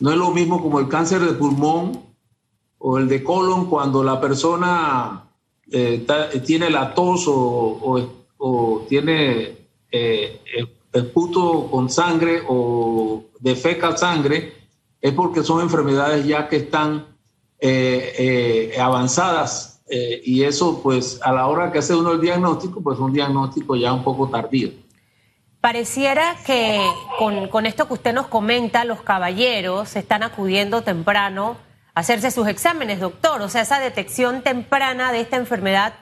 No 0.01 0.11
es 0.11 0.17
lo 0.17 0.33
mismo 0.33 0.61
como 0.61 0.81
el 0.81 0.89
cáncer 0.89 1.21
de 1.21 1.35
pulmón 1.35 2.03
o 2.79 2.99
el 2.99 3.07
de 3.07 3.23
colon 3.23 3.67
cuando 3.71 4.03
la 4.03 4.21
persona 4.21 5.23
eh, 5.71 6.05
tiene 6.45 6.69
la 6.69 6.93
tos 6.93 7.27
o, 7.29 8.87
tiene 8.89 9.57
eh, 9.93 10.41
el 10.93 11.07
puto 11.13 11.69
con 11.71 11.89
sangre 11.89 12.43
o 12.49 13.27
defeca 13.43 13.97
sangre, 13.97 14.55
es 15.01 15.13
porque 15.13 15.43
son 15.43 15.61
enfermedades 15.61 16.25
ya 16.25 16.49
que 16.49 16.57
están 16.57 17.07
eh, 17.59 18.77
avanzadas 18.81 19.83
y 20.25 20.45
eso 20.45 20.81
pues 20.83 21.21
a 21.23 21.33
la 21.33 21.49
hora 21.49 21.71
que 21.71 21.81
hace 21.81 21.95
uno 21.95 22.13
el 22.13 22.21
diagnóstico, 22.23 22.83
pues 22.83 22.99
un 22.99 23.13
diagnóstico 23.13 23.77
ya 23.77 23.93
un 23.93 24.03
poco 24.03 24.27
tardío. 24.27 24.71
Pareciera 25.61 26.35
que 26.47 26.81
con, 27.19 27.49
con 27.49 27.67
esto 27.67 27.87
que 27.87 27.93
usted 27.93 28.15
nos 28.15 28.27
comenta, 28.27 28.87
los 28.87 29.03
caballeros 29.03 29.95
están 29.97 30.23
acudiendo 30.23 30.81
temprano 30.81 31.59
hacerse 31.95 32.31
sus 32.31 32.49
exámenes, 32.49 33.01
doctor. 33.01 33.41
O 33.43 33.49
sea, 33.49 33.63
esa 33.63 33.79
detección 33.79 34.43
temprana 34.43 35.13
de 35.13 35.21
esta 35.21 35.37
enfermedad 35.37 35.95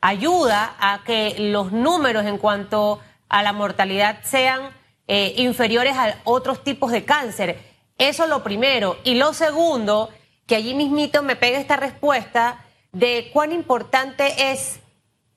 ayuda 0.00 0.74
a 0.78 1.02
que 1.04 1.36
los 1.38 1.72
números 1.72 2.26
en 2.26 2.38
cuanto 2.38 3.00
a 3.28 3.42
la 3.42 3.52
mortalidad 3.52 4.18
sean 4.22 4.60
eh, 5.08 5.34
inferiores 5.36 5.96
a 5.96 6.20
otros 6.24 6.64
tipos 6.64 6.90
de 6.90 7.04
cáncer. 7.04 7.58
Eso 7.96 8.24
es 8.24 8.28
lo 8.28 8.42
primero. 8.42 8.96
Y 9.04 9.14
lo 9.14 9.32
segundo, 9.34 10.10
que 10.46 10.56
allí 10.56 10.74
mismito 10.74 11.22
me 11.22 11.36
pega 11.36 11.60
esta 11.60 11.76
respuesta 11.76 12.64
de 12.92 13.30
cuán 13.32 13.52
importante 13.52 14.50
es 14.50 14.80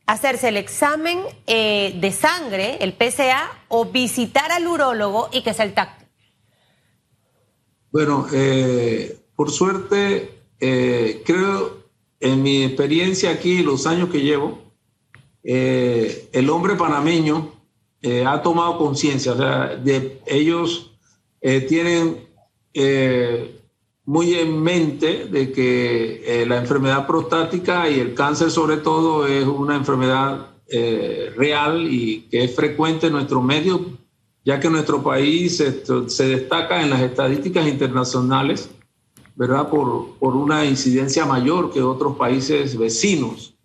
hacerse 0.08 0.48
el 0.48 0.58
examen 0.58 1.20
eh, 1.46 1.96
de 2.00 2.12
sangre, 2.12 2.78
el 2.82 2.94
PCA, 2.94 3.48
o 3.68 3.86
visitar 3.86 4.52
al 4.52 4.66
urólogo 4.66 5.30
y 5.32 5.44
que 5.44 5.54
sea 5.54 5.66
el 5.66 5.74
tacto. 5.76 6.04
Bueno, 7.92 8.28
eh, 8.34 9.20
por 9.36 9.52
suerte, 9.52 10.42
creo, 10.60 11.84
en 12.20 12.42
mi 12.42 12.64
experiencia 12.64 13.30
aquí, 13.30 13.62
los 13.62 13.86
años 13.86 14.10
que 14.10 14.22
llevo, 14.22 14.60
el 15.44 16.50
hombre 16.50 16.76
panameño 16.76 17.59
eh, 18.02 18.26
ha 18.26 18.42
tomado 18.42 18.78
conciencia, 18.78 19.34
o 19.34 19.38
sea, 19.38 19.76
de, 19.76 20.22
ellos 20.26 20.92
tienen 21.42 22.28
muy 24.06 24.34
en 24.34 24.62
mente 24.62 25.26
de 25.26 25.52
que 25.54 26.46
la 26.48 26.58
enfermedad 26.58 27.08
prostática 27.08 27.90
y 27.90 28.00
el 28.00 28.14
cáncer 28.14 28.52
sobre 28.52 28.78
todo 28.78 29.26
es 29.26 29.46
una 29.46 29.78
enfermedad 29.78 30.48
real 31.38 31.88
y 31.90 32.28
que 32.30 32.44
es 32.44 32.54
frecuente 32.54 33.08
en 33.08 33.14
nuestro 33.14 33.42
medio, 33.42 33.86
ya 34.44 34.60
que 34.60 34.70
nuestro 34.70 35.02
país 35.02 35.64
se 36.08 36.28
destaca 36.28 36.82
en 36.84 36.90
las 36.90 37.02
estadísticas 37.02 37.68
internacionales 37.68 38.70
¿verdad? 39.40 39.70
Por, 39.70 40.16
por 40.20 40.36
una 40.36 40.66
incidencia 40.66 41.26
mayor 41.26 41.72
que 41.72 41.82
otros 41.82 42.18
países 42.18 42.78
vecinos. 42.78 43.56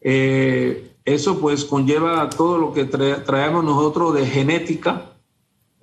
Eh, 0.00 0.92
eso 1.14 1.38
pues 1.38 1.64
conlleva 1.64 2.28
todo 2.30 2.58
lo 2.58 2.72
que 2.72 2.84
traemos 2.84 3.64
nosotros 3.64 4.14
de 4.14 4.26
genética 4.26 5.12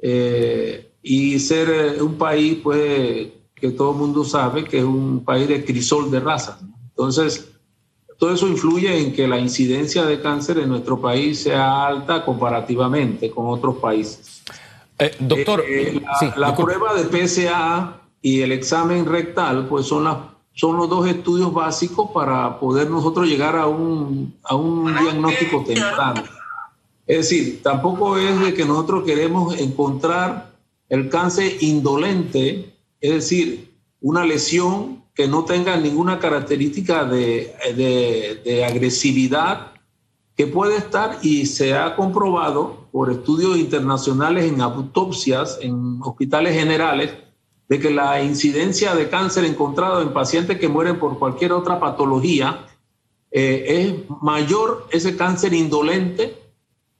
eh, 0.02 0.92
y 1.02 1.40
ser 1.40 1.70
eh, 1.70 2.02
un 2.02 2.16
país 2.16 2.60
pues 2.64 3.28
que 3.54 3.72
todo 3.72 3.92
el 3.92 3.98
mundo 3.98 4.24
sabe 4.24 4.66
que 4.66 4.80
es 4.80 4.84
un 4.84 5.24
país 5.24 5.48
de 5.48 5.64
crisol 5.64 6.12
de 6.12 6.20
razas. 6.20 6.60
Entonces, 6.90 7.50
todo 8.18 8.34
eso 8.34 8.48
influye 8.48 8.98
en 9.00 9.14
que 9.14 9.28
la 9.28 9.40
incidencia 9.40 10.06
de 10.06 10.22
cáncer 10.22 10.60
en 10.60 10.70
nuestro 10.70 11.00
país 11.00 11.40
sea 11.40 11.88
alta 11.88 12.24
comparativamente 12.24 13.32
con 13.32 13.48
otros 13.48 13.78
países. 13.78 14.44
doctor, 15.20 15.64
la, 16.02 16.50
la 16.50 16.56
prueba 16.56 16.94
de 16.94 17.28
PSA 17.28 18.02
y 18.22 18.42
el 18.42 18.52
examen 18.52 19.06
rectal, 19.06 19.68
pues 19.68 19.86
son, 19.88 20.04
las, 20.04 20.18
son 20.56 20.78
los 20.78 20.90
dos 20.90 21.08
estudios 21.08 21.54
básicos 21.54 22.10
para 22.12 22.60
poder 22.60 22.90
nosotros 22.90 23.28
llegar 23.28 23.58
a 23.58 23.68
un, 23.68 24.34
a 24.42 24.56
un 24.56 24.86
diagnóstico 24.86 25.64
temprano. 25.66 26.24
Es 27.06 27.18
decir, 27.18 27.62
tampoco 27.62 28.18
es 28.18 28.40
de 28.40 28.54
que 28.54 28.66
nosotros 28.66 29.04
queremos 29.04 29.60
encontrar 29.60 30.54
el 30.88 31.10
cáncer 31.10 31.58
indolente, 31.62 32.74
es 33.02 33.12
decir, 33.12 33.74
una 34.00 34.24
lesión 34.24 35.04
que 35.14 35.28
no 35.28 35.44
tenga 35.44 35.76
ninguna 35.76 36.20
característica 36.20 37.04
de, 37.04 37.54
de, 37.76 38.42
de 38.44 38.66
agresividad 38.66 39.74
que 40.38 40.48
puede 40.48 40.78
estar 40.78 41.20
y 41.22 41.46
se 41.48 41.74
ha 41.74 41.96
comprobado 41.98 42.88
por 42.92 43.12
estudios 43.12 43.58
internacionales 43.58 44.46
en 44.46 44.62
autopsias 44.62 45.60
en 45.62 46.00
hospitales 46.02 46.58
generales 46.58 47.12
de 47.68 47.80
que 47.80 47.90
la 47.90 48.22
incidencia 48.22 48.96
de 48.96 49.10
cáncer 49.10 49.46
encontrado 49.46 50.02
en 50.02 50.14
pacientes 50.14 50.60
que 50.60 50.68
mueren 50.68 51.00
por 51.00 51.18
cualquier 51.18 51.52
otra 51.52 51.80
patología 51.80 52.66
eh, 53.32 53.66
es 53.68 54.20
mayor 54.22 54.88
ese 54.92 55.18
cáncer 55.18 55.54
indolente 55.54 56.38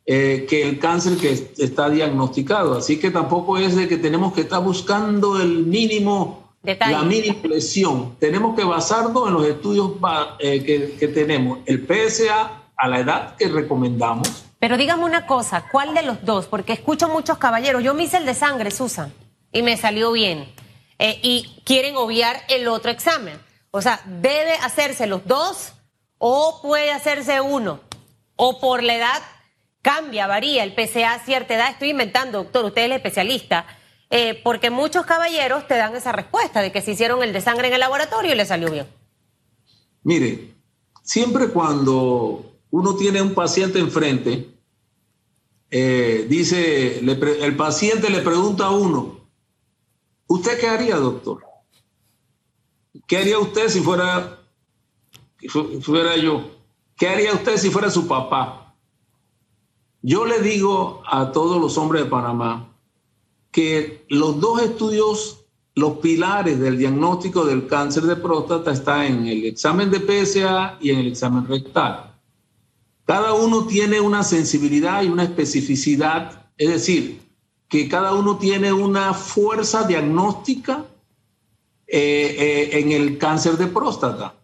eh, 0.06 0.46
que 0.50 0.68
el 0.68 0.80
cáncer 0.80 1.18
que 1.18 1.32
está 1.58 1.90
diagnosticado. 1.90 2.78
Así 2.78 3.00
que 3.00 3.12
tampoco 3.12 3.58
es 3.58 3.76
de 3.76 3.88
que 3.88 3.98
tenemos 3.98 4.34
que 4.34 4.42
estar 4.42 4.62
buscando 4.62 5.40
el 5.40 5.66
mínimo, 5.66 6.52
la 6.64 7.04
mínima 7.04 7.38
lesión. 7.44 8.16
Tenemos 8.20 8.56
que 8.56 8.64
basarnos 8.64 9.28
en 9.28 9.34
los 9.34 9.46
estudios 9.46 9.92
eh, 10.40 10.64
que, 10.64 10.96
que 11.00 11.08
tenemos. 11.08 11.60
El 11.66 11.86
PSA 11.86 12.64
a 12.76 12.88
la 12.88 13.00
edad 13.00 13.36
que 13.36 13.48
recomendamos. 13.48 14.46
Pero 14.60 14.78
dígame 14.78 15.06
una 15.06 15.28
cosa, 15.28 15.66
¿cuál 15.72 15.94
de 15.94 16.02
los 16.02 16.26
dos? 16.26 16.48
Porque 16.48 16.74
escucho 16.74 17.08
muchos 17.08 17.38
caballeros. 17.38 17.84
Yo 17.84 17.94
me 17.94 18.04
hice 18.04 18.18
el 18.18 18.26
de 18.26 18.34
sangre, 18.34 18.72
Susan 18.72 19.14
y 19.56 19.64
me 19.64 19.78
salió 19.78 20.12
bien. 20.12 20.54
Eh, 21.00 21.20
y 21.24 21.62
quieren 21.64 21.96
obviar 21.96 22.44
el 22.50 22.68
otro 22.68 22.92
examen. 22.92 23.40
O 23.72 23.82
sea, 23.82 24.02
debe 24.06 24.54
hacerse 24.54 25.08
los 25.08 25.26
dos 25.26 25.74
o 26.18 26.60
puede 26.62 26.92
hacerse 26.92 27.40
uno. 27.40 27.80
O 28.36 28.60
por 28.60 28.84
la 28.84 28.96
edad 28.96 29.22
cambia, 29.82 30.28
varía 30.28 30.64
el 30.64 30.76
PCA 30.76 31.14
a 31.14 31.20
cierta 31.20 31.56
edad. 31.56 31.72
Estoy 31.72 31.92
inventando, 31.92 32.44
doctor, 32.44 32.66
usted 32.66 32.82
es 32.82 32.86
el 32.88 32.92
especialista. 32.92 33.66
Eh, 34.10 34.42
porque 34.44 34.70
muchos 34.70 35.06
caballeros 35.06 35.68
te 35.68 35.76
dan 35.76 35.96
esa 35.96 36.12
respuesta 36.12 36.62
de 36.62 36.74
que 36.74 36.82
se 36.82 36.92
hicieron 36.92 37.24
el 37.24 37.32
de 37.32 37.40
sangre 37.40 37.70
en 37.70 37.76
el 37.76 37.80
laboratorio 37.80 38.34
y 38.34 38.36
le 38.36 38.46
salió 38.46 38.70
bien. 38.70 38.88
Mire, 40.04 40.54
siempre 41.02 41.48
cuando 41.48 42.60
uno 42.72 42.96
tiene 42.98 43.22
un 43.22 43.34
paciente 43.34 43.80
enfrente, 43.80 44.50
eh, 45.72 46.26
dice, 46.30 47.00
el 47.00 47.56
paciente 47.56 48.10
le 48.10 48.20
pregunta 48.20 48.66
a 48.66 48.72
uno, 48.72 49.25
¿Usted 50.28 50.60
qué 50.60 50.68
haría, 50.68 50.98
doctor? 50.98 51.44
¿Qué 53.08 53.18
haría 53.18 53.40
usted 53.40 53.70
si 53.70 53.82
fuera, 53.82 54.40
fuera 55.82 56.18
yo? 56.18 56.50
¿Qué 56.98 57.08
haría 57.08 57.34
usted 57.34 57.58
si 57.58 57.70
fuera 57.70 57.90
su 57.90 58.08
papá? 58.08 58.74
Yo 60.02 60.26
le 60.26 60.40
digo 60.40 61.02
a 61.06 61.32
todos 61.32 61.60
los 61.60 61.78
hombres 61.78 62.04
de 62.04 62.10
Panamá 62.10 62.70
que 63.52 64.06
los 64.10 64.40
dos 64.40 64.62
estudios, 64.62 65.46
los 65.76 65.98
pilares 65.98 66.60
del 66.60 66.78
diagnóstico 66.78 67.46
del 67.46 67.68
cáncer 67.68 68.04
de 68.04 68.16
próstata 68.16 68.72
están 68.72 69.04
en 69.04 69.28
el 69.28 69.46
examen 69.46 69.90
de 69.92 70.00
PSA 70.00 70.78
y 70.80 70.92
en 70.92 71.00
el 71.00 71.08
examen 71.08 71.48
rectal. 71.48 72.16
Cada 73.06 73.34
uno 73.34 73.66
tiene 73.66 74.00
una 74.00 74.24
sensibilidad 74.24 75.04
y 75.04 75.08
una 75.08 75.24
especificidad, 75.24 76.50
es 76.58 76.70
decir, 76.70 77.25
que 77.68 77.88
cada 77.88 78.14
uno 78.14 78.38
tiene 78.38 78.72
una 78.72 79.14
fuerza 79.14 79.84
diagnóstica 79.84 80.86
eh, 81.88 82.36
eh, 82.72 82.80
en 82.80 82.92
el 82.92 83.18
cáncer 83.18 83.58
de 83.58 83.68
próstata. 83.68 84.36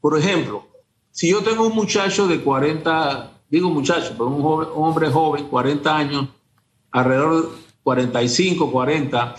Por 0.00 0.18
ejemplo, 0.18 0.66
si 1.10 1.30
yo 1.30 1.42
tengo 1.42 1.66
un 1.66 1.74
muchacho 1.74 2.28
de 2.28 2.40
40, 2.40 3.32
digo 3.50 3.70
muchacho, 3.70 4.12
pero 4.12 4.26
un, 4.26 4.68
hombre 4.74 5.10
joven, 5.10 5.48
40 5.48 5.96
años, 5.96 6.28
alrededor 6.90 7.42
de 7.42 7.58
45, 7.82 8.70
40, 8.70 9.34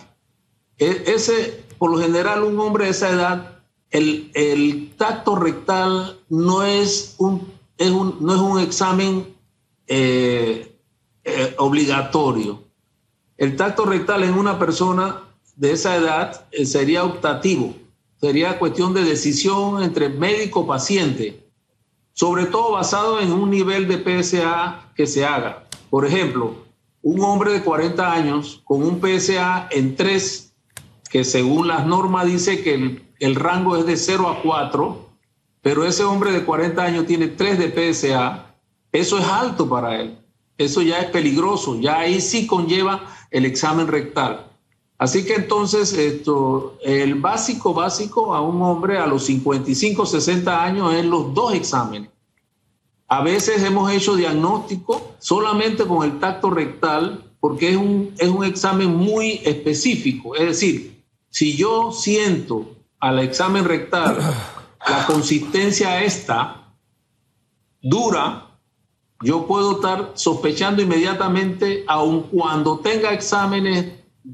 e, 0.77 1.03
ese, 1.07 1.63
por 1.77 1.91
lo 1.91 1.97
general, 1.97 2.43
un 2.43 2.59
hombre 2.59 2.85
de 2.85 2.91
esa 2.91 3.09
edad, 3.09 3.59
el, 3.89 4.93
tacto 4.97 5.35
rectal 5.35 6.19
no 6.29 6.63
es 6.63 7.15
un, 7.17 7.51
no 7.79 8.33
es 8.33 8.41
un 8.41 8.59
examen 8.59 9.33
eh, 9.87 10.75
obligatorio 11.57 12.68
el 13.39 13.55
tacto 13.55 13.85
rectal 13.85 14.23
en 14.23 14.33
una 14.33 14.59
persona 14.59 15.21
de 15.55 15.71
esa 15.71 15.95
edad 15.95 16.45
eh, 16.51 16.65
sería 16.65 17.05
optativo, 17.05 17.73
sería 18.19 18.59
cuestión 18.59 18.93
de 18.93 19.05
decisión 19.05 19.81
entre 19.81 20.09
médico-paciente. 20.09 21.45
sobre 22.11 22.47
todo 22.47 22.73
basado 22.73 23.21
en 23.21 23.31
un 23.31 23.49
nivel 23.49 23.87
de 23.87 23.97
PSA 23.97 24.91
que 24.93 25.07
se 25.07 25.25
haga. 25.25 25.63
Por 25.89 26.05
ejemplo, 26.05 26.65
un 27.01 27.21
hombre 27.23 27.53
de 27.53 27.63
40 27.63 28.11
años 28.11 28.61
con 28.65 28.83
un 28.83 28.99
PSA 28.99 29.69
en 29.71 29.95
3, 29.95 30.53
que 31.09 31.23
según 31.23 31.69
las 31.69 31.85
normas 31.85 32.25
dice 32.25 32.61
que 32.61 32.73
el, 32.73 33.03
el 33.19 33.35
rango 33.35 33.77
es 33.77 33.85
de 33.85 33.95
0 33.95 34.27
a 34.27 34.41
4, 34.41 35.09
pero 35.61 35.85
ese 35.85 36.03
hombre 36.03 36.33
de 36.33 36.43
40 36.43 36.83
años 36.83 37.05
tiene 37.05 37.27
3 37.29 37.57
de 37.57 37.93
PSA, 37.93 38.53
eso 38.91 39.17
es 39.17 39.25
alto 39.25 39.69
para 39.69 40.01
él. 40.01 40.19
Eso 40.59 40.81
ya 40.81 40.99
es 40.99 41.05
peligroso, 41.05 41.79
ya 41.79 41.99
ahí 41.99 42.19
sí 42.19 42.45
conlleva 42.45 43.05
el 43.31 43.45
examen 43.45 43.87
rectal. 43.87 44.47
Así 44.97 45.25
que 45.25 45.35
entonces 45.35 45.93
esto, 45.93 46.77
el 46.83 47.15
básico 47.15 47.73
básico 47.73 48.35
a 48.35 48.41
un 48.41 48.61
hombre 48.61 48.97
a 48.97 49.07
los 49.07 49.25
55, 49.25 50.05
60 50.05 50.63
años 50.63 50.93
es 50.93 51.05
los 51.05 51.33
dos 51.33 51.53
exámenes. 51.53 52.09
A 53.07 53.23
veces 53.23 53.63
hemos 53.63 53.91
hecho 53.91 54.15
diagnóstico 54.15 55.15
solamente 55.19 55.85
con 55.85 56.03
el 56.03 56.19
tacto 56.19 56.49
rectal 56.49 57.23
porque 57.39 57.71
es 57.71 57.77
un, 57.77 58.13
es 58.17 58.27
un 58.27 58.43
examen 58.43 58.93
muy 58.93 59.41
específico. 59.45 60.35
Es 60.35 60.45
decir, 60.45 61.01
si 61.29 61.55
yo 61.55 61.91
siento 61.91 62.75
al 62.99 63.19
examen 63.19 63.63
rectal 63.65 64.17
la 64.87 65.05
consistencia 65.05 66.03
esta 66.03 66.73
dura, 67.81 68.48
yo 69.21 69.45
puedo 69.47 69.73
estar 69.73 70.11
sospechando 70.15 70.81
inmediatamente, 70.81 71.83
aun 71.87 72.23
cuando 72.23 72.79
tenga 72.79 73.13
exámenes 73.13 73.93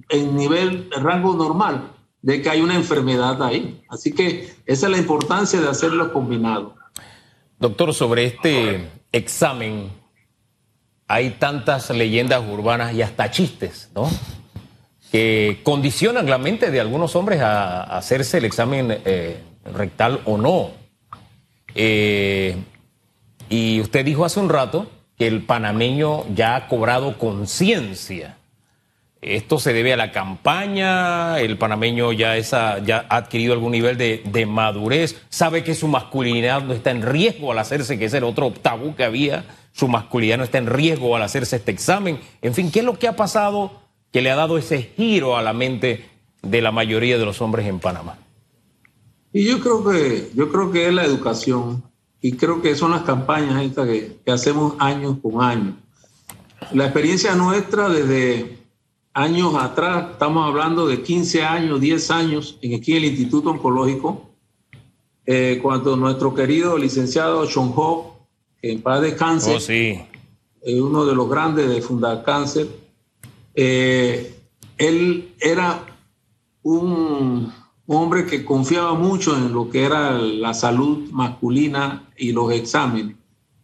en 0.10 0.36
nivel 0.36 0.90
rango 0.92 1.36
normal, 1.36 1.92
de 2.22 2.42
que 2.42 2.50
hay 2.50 2.62
una 2.62 2.76
enfermedad 2.76 3.42
ahí. 3.42 3.84
Así 3.90 4.14
que 4.14 4.54
esa 4.66 4.86
es 4.88 4.92
la 4.92 4.98
importancia 4.98 5.60
de 5.60 5.70
hacerlo 5.70 6.14
combinado. 6.14 6.76
Doctor, 7.60 7.94
sobre 7.94 8.26
este 8.26 8.90
examen 9.12 9.92
hay 11.08 11.32
tantas 11.32 11.90
leyendas 11.90 12.44
urbanas 12.48 12.94
y 12.94 13.02
hasta 13.02 13.32
chistes, 13.32 13.90
¿no? 13.96 14.10
Que 15.12 15.62
condicionan 15.64 16.30
la 16.30 16.38
mente 16.38 16.72
de 16.72 16.80
algunos 16.80 17.16
hombres 17.16 17.42
a, 17.42 17.84
hacerse 17.84 18.40
el 18.40 18.46
examen 18.46 19.02
eh, 19.06 19.42
rectal 19.64 20.22
o 20.26 20.38
no. 20.38 20.72
Eh, 21.74 22.58
y 23.50 23.82
usted 23.82 24.06
dijo 24.06 24.26
hace 24.26 24.40
un 24.40 24.50
rato 24.50 24.88
que 25.18 25.28
el 25.28 25.44
panameño 25.44 26.26
ya 26.34 26.56
ha 26.56 26.68
cobrado 26.68 27.18
conciencia. 27.18 28.38
Esto 29.22 29.58
se 29.60 29.74
debe 29.74 29.94
a 29.94 29.98
la 29.98 30.12
campaña, 30.12 31.40
el 31.40 31.58
panameño 31.58 32.12
ya, 32.12 32.38
ya 32.38 33.08
ha 33.10 33.18
adquirido 33.18 33.54
algún 33.54 33.72
nivel 33.72 33.98
de, 33.98 34.46
madurez, 34.46 35.20
sabe 35.30 35.64
que 35.64 35.74
su 35.74 35.88
masculinidad 35.88 36.62
no 36.64 36.74
está 36.74 36.92
en 36.92 37.02
riesgo 37.02 37.52
al 37.52 37.58
hacerse, 37.58 37.98
que 37.98 38.06
es 38.06 38.14
el 38.14 38.24
otro 38.24 38.52
tabú 38.52 38.94
que 38.96 39.04
había, 39.04 39.46
su 39.72 39.88
masculinidad 39.88 40.38
no 40.38 40.44
está 40.44 40.60
en 40.60 40.68
riesgo 40.68 41.16
al 41.16 41.24
hacerse 41.24 41.56
este 41.56 41.72
examen. 41.72 42.20
En 42.42 42.54
fin, 42.54 42.70
¿qué 42.72 42.80
es 42.80 42.86
lo 42.86 43.00
que 43.00 43.08
ha 43.08 43.16
pasado 43.16 43.82
que 44.12 44.22
le 44.22 44.30
ha 44.30 44.36
dado 44.36 44.60
ese 44.60 44.94
giro 44.96 45.38
a 45.38 45.42
la 45.42 45.54
mente 45.54 46.06
de 46.44 46.62
la 46.62 46.72
mayoría 46.72 47.18
de 47.18 47.26
los 47.26 47.42
hombres 47.42 47.66
en 47.66 47.80
Panamá? 47.80 48.20
Y 49.34 49.46
yo 49.46 49.60
creo 49.60 49.84
que, 49.84 50.30
yo 50.36 50.52
creo 50.52 50.72
que 50.72 50.88
es 50.88 50.94
la 50.94 51.04
educación 51.04 51.84
y 52.22 52.34
creo 52.34 52.62
que 52.62 52.76
son 52.76 52.92
las 52.92 53.04
campañas 53.04 53.64
estas 53.64 53.88
que, 53.88 54.18
que 54.24 54.32
hacemos 54.32 54.76
año 54.80 55.20
con 55.22 55.42
año. 55.42 55.78
La 56.72 56.86
experiencia 56.86 57.36
nuestra 57.36 57.90
desde 57.90 58.58
años 59.14 59.56
atrás, 59.56 60.12
estamos 60.12 60.46
hablando 60.46 60.88
de 60.88 61.02
15 61.02 61.44
años, 61.44 61.80
10 61.80 62.12
años, 62.12 62.58
en 62.62 62.76
aquí 62.76 62.92
en 62.92 62.98
el 62.98 63.06
Instituto 63.06 63.50
Oncológico, 63.50 64.30
eh, 65.26 65.60
cuando 65.64 65.96
nuestro 65.96 66.36
querido 66.36 66.78
licenciado 66.78 67.48
Sean 67.48 67.72
Ho, 67.76 68.28
en 68.62 68.82
paz 68.82 69.02
de 69.02 69.16
cáncer, 69.16 69.56
oh, 69.56 69.60
sí. 69.60 70.02
eh, 70.62 70.82
uno 70.82 71.06
de 71.06 71.16
los 71.16 71.30
grandes 71.30 71.70
de 71.70 71.82
Fundar 71.82 72.24
Cáncer, 72.24 72.68
eh, 73.54 74.36
él 74.78 75.34
era 75.40 75.86
un 76.62 77.54
un 77.88 77.98
hombre 77.98 78.26
que 78.26 78.44
confiaba 78.44 78.94
mucho 78.94 79.36
en 79.36 79.54
lo 79.54 79.70
que 79.70 79.84
era 79.84 80.12
la 80.12 80.54
salud 80.54 81.10
masculina 81.12 82.10
y 82.18 82.32
los 82.32 82.52
exámenes. 82.52 83.16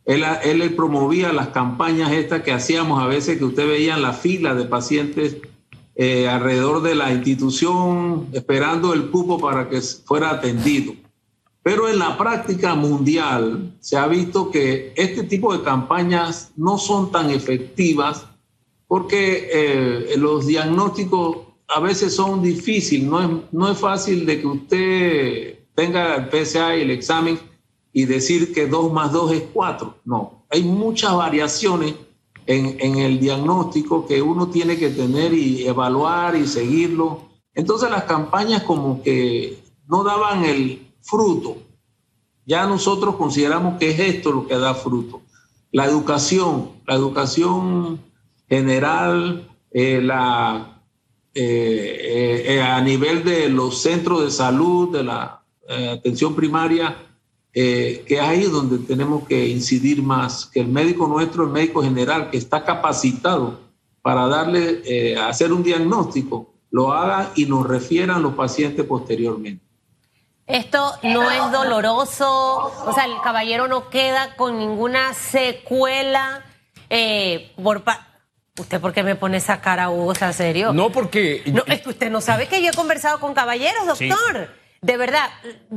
Él, 0.06 0.24
él 0.44 0.76
promovía 0.76 1.32
las 1.32 1.50
campañas 1.50 2.12
estas 2.12 2.42
que 2.42 2.52
hacíamos 2.52 3.02
a 3.02 3.08
veces, 3.08 3.38
que 3.38 3.46
usted 3.46 3.68
veía 3.68 3.96
en 3.96 4.02
la 4.02 4.14
fila 4.14 4.54
de 4.56 4.66
pacientes 4.66 5.38
eh, 5.96 6.28
alrededor 6.28 6.82
de 6.82 6.96
la 6.96 7.12
institución 7.12 8.28
esperando 8.32 8.94
el 8.94 9.10
cupo 9.10 9.40
para 9.40 9.70
que 9.70 9.82
fuera 9.82 10.32
atendido. 10.32 10.94
Pero 11.64 11.88
en 11.88 12.00
la 12.00 12.18
práctica 12.18 12.74
mundial 12.76 13.76
se 13.80 13.98
ha 13.98 14.08
visto 14.08 14.50
que 14.50 14.94
este 14.96 15.24
tipo 15.24 15.56
de 15.56 15.64
campañas 15.64 16.52
no 16.56 16.78
son 16.78 17.12
tan 17.12 17.30
efectivas 17.30 18.26
porque 18.88 19.50
eh, 19.54 20.18
los 20.18 20.48
diagnósticos 20.48 21.51
a 21.74 21.80
veces 21.80 22.14
son 22.14 22.42
difíciles, 22.42 23.08
no 23.08 23.22
es, 23.22 23.30
no 23.52 23.72
es 23.72 23.78
fácil 23.78 24.26
de 24.26 24.42
que 24.42 24.48
usted 24.48 25.60
tenga 25.74 26.16
el 26.16 26.30
PSA 26.30 26.76
y 26.78 26.82
el 26.82 26.92
examen 26.92 27.40
y 27.94 28.06
decir 28.06 28.54
que 28.54 28.68
2 28.68 28.92
más 28.92 29.12
2 29.12 29.32
es 29.32 29.44
4. 29.54 29.96
No, 30.06 30.46
hay 30.50 30.64
muchas 30.64 31.16
variaciones 31.16 31.96
en, 32.46 32.78
en, 32.80 32.98
el 32.98 33.20
diagnóstico 33.20 34.06
que 34.06 34.22
uno 34.22 34.50
tiene 34.50 34.78
que 34.78 34.90
tener 34.90 35.34
y 35.34 35.66
evaluar 35.66 36.36
y 36.36 36.46
seguirlo. 36.46 37.30
Entonces 37.54 37.90
las 37.90 38.04
campañas 38.04 38.64
como 38.64 39.02
que 39.02 39.64
no 39.88 40.04
daban 40.04 40.44
el 40.44 40.94
fruto. 41.02 41.58
Ya 42.46 42.66
nosotros 42.66 43.16
consideramos 43.16 43.78
que 43.80 43.92
es 43.92 44.00
esto 44.00 44.32
lo 44.32 44.48
que 44.48 44.58
da 44.58 44.74
fruto. 44.74 45.22
La 45.72 45.86
educación, 45.86 46.72
la 46.86 46.96
educación 46.96 48.02
general, 48.50 49.48
eh, 49.72 50.02
la 50.02 50.81
eh, 51.34 52.44
eh, 52.46 52.62
a 52.62 52.82
nivel 52.82 53.24
de 53.24 53.48
los 53.48 53.82
centros 53.82 54.22
de 54.24 54.32
salud, 54.32 54.92
de 54.92 55.04
la 55.04 55.42
eh, 55.70 55.90
atención 55.98 56.36
primaria, 56.36 57.08
que 57.54 58.06
es 58.08 58.20
ahí 58.20 58.44
donde 58.44 58.78
tenemos 58.80 59.28
que 59.28 59.48
incidir 59.48 60.02
más, 60.02 60.46
que 60.46 60.62
el 60.62 60.68
médico 60.68 61.08
nuestro, 61.08 61.44
el 61.44 61.50
médico 61.50 61.84
general, 61.84 62.30
que 62.30 62.38
está 62.38 62.64
capacitado 62.64 63.60
para 64.02 64.28
darle, 64.28 65.18
hacer 65.20 65.52
un 65.52 65.62
diagnóstico, 65.62 66.54
lo 66.70 66.94
haga 66.94 67.34
y 67.36 67.46
nos 67.46 67.68
refieran 67.68 68.24
los 68.24 68.36
pacientes 68.36 68.86
posteriormente. 68.86 69.66
Esto 70.48 70.94
no 71.04 71.30
es 71.30 71.52
doloroso, 71.52 72.72
o 72.86 72.94
sea, 72.94 73.04
el 73.04 73.20
caballero 73.22 73.68
no 73.68 73.90
queda 73.90 74.38
con 74.38 74.58
ninguna 74.58 75.14
secuela 75.14 76.46
por 77.62 77.84
¿Usted 78.60 78.82
por 78.82 78.92
qué 78.94 79.04
me 79.04 79.16
pone 79.16 79.38
esa 79.38 79.62
cara, 79.62 79.90
Hugo? 79.90 80.14
¿En 80.20 80.34
serio? 80.34 80.74
No, 80.74 80.92
porque... 80.92 81.42
No, 81.46 81.64
es 81.68 81.82
que 81.82 81.90
usted 81.90 82.12
no 82.12 82.20
sabe 82.20 82.48
que 82.48 82.62
yo 82.62 82.72
he 82.72 82.74
conversado 82.74 83.20
con 83.20 83.34
caballeros, 83.34 83.88
doctor. 83.88 84.50
De 84.82 84.98
verdad, 84.98 85.30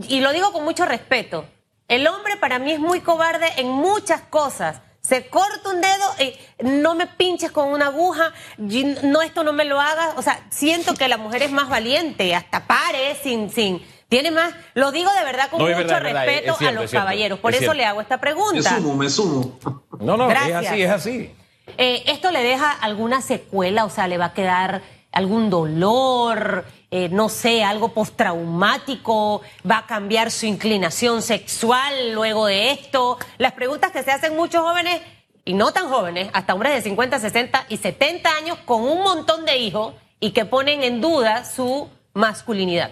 y 0.08 0.20
lo 0.20 0.32
digo 0.32 0.52
con 0.52 0.64
mucho 0.64 0.84
respeto. 0.84 1.46
El 1.86 2.06
hombre 2.06 2.36
para 2.36 2.58
mí 2.58 2.72
es 2.72 2.80
muy 2.80 3.00
cobarde 3.00 3.46
en 3.58 3.68
muchas 3.68 4.22
cosas. 4.22 4.80
Se 5.02 5.26
corta 5.26 5.68
un 5.68 5.82
dedo 5.82 6.14
y 6.18 6.64
no 6.64 6.94
me 6.94 7.06
pinches 7.06 7.52
con 7.52 7.68
una 7.68 7.88
aguja, 7.88 8.32
no, 8.56 9.20
esto 9.20 9.44
no 9.44 9.52
me 9.52 9.66
lo 9.66 9.78
hagas. 9.78 10.14
O 10.16 10.22
sea, 10.22 10.46
siento 10.48 10.94
que 10.94 11.06
la 11.08 11.18
mujer 11.18 11.42
es 11.42 11.52
más 11.52 11.68
valiente, 11.68 12.34
hasta 12.34 12.66
pare, 12.66 13.14
sin, 13.22 13.50
sin, 13.50 13.82
tiene 14.08 14.30
más, 14.30 14.54
lo 14.72 14.92
digo 14.92 15.12
de 15.12 15.24
verdad 15.24 15.50
con 15.50 15.60
mucho 15.60 16.00
respeto 16.00 16.56
a 16.58 16.72
los 16.72 16.90
caballeros. 16.90 17.38
Por 17.38 17.54
eso 17.54 17.74
le 17.74 17.84
hago 17.84 18.00
esta 18.00 18.18
pregunta. 18.18 18.70
Me 18.70 18.76
sumo, 18.78 18.96
me 18.96 19.10
sumo. 19.10 19.58
No, 20.00 20.16
no, 20.16 20.30
es 20.30 20.54
así, 20.54 20.82
es 20.82 20.90
así. 20.90 21.34
Eh, 21.78 22.04
¿Esto 22.06 22.30
le 22.30 22.42
deja 22.42 22.70
alguna 22.70 23.20
secuela? 23.20 23.84
O 23.84 23.90
sea, 23.90 24.06
¿le 24.08 24.18
va 24.18 24.26
a 24.26 24.32
quedar 24.34 24.82
algún 25.12 25.50
dolor? 25.50 26.64
Eh, 26.90 27.08
no 27.08 27.28
sé, 27.28 27.64
algo 27.64 27.88
postraumático, 27.88 29.42
va 29.68 29.78
a 29.78 29.86
cambiar 29.86 30.30
su 30.30 30.46
inclinación 30.46 31.22
sexual 31.22 32.12
luego 32.12 32.46
de 32.46 32.70
esto. 32.70 33.18
Las 33.38 33.52
preguntas 33.52 33.90
que 33.90 34.04
se 34.04 34.12
hacen 34.12 34.36
muchos 34.36 34.62
jóvenes, 34.62 35.00
y 35.44 35.54
no 35.54 35.72
tan 35.72 35.88
jóvenes, 35.88 36.30
hasta 36.32 36.54
hombres 36.54 36.72
de 36.72 36.82
50, 36.82 37.18
60 37.18 37.66
y 37.68 37.78
70 37.78 38.30
años 38.36 38.58
con 38.64 38.82
un 38.82 39.02
montón 39.02 39.44
de 39.44 39.58
hijos 39.58 39.94
y 40.20 40.30
que 40.30 40.44
ponen 40.44 40.84
en 40.84 41.00
duda 41.00 41.44
su 41.44 41.88
masculinidad. 42.12 42.90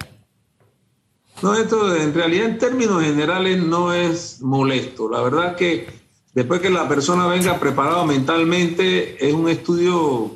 No, 1.41 1.55
esto 1.55 1.95
en 1.95 2.13
realidad 2.13 2.47
en 2.47 2.59
términos 2.59 3.03
generales 3.03 3.63
no 3.63 3.95
es 3.95 4.43
molesto. 4.43 5.09
La 5.09 5.23
verdad 5.23 5.55
que 5.55 6.02
Después 6.35 6.61
que 6.61 6.71
la 6.71 6.89
persona 6.89 7.27
venga 7.27 7.61
preparada 7.61 8.05
mentalmente, 8.07 9.27
es 9.27 9.35
un 9.35 9.51
estudio 9.51 10.31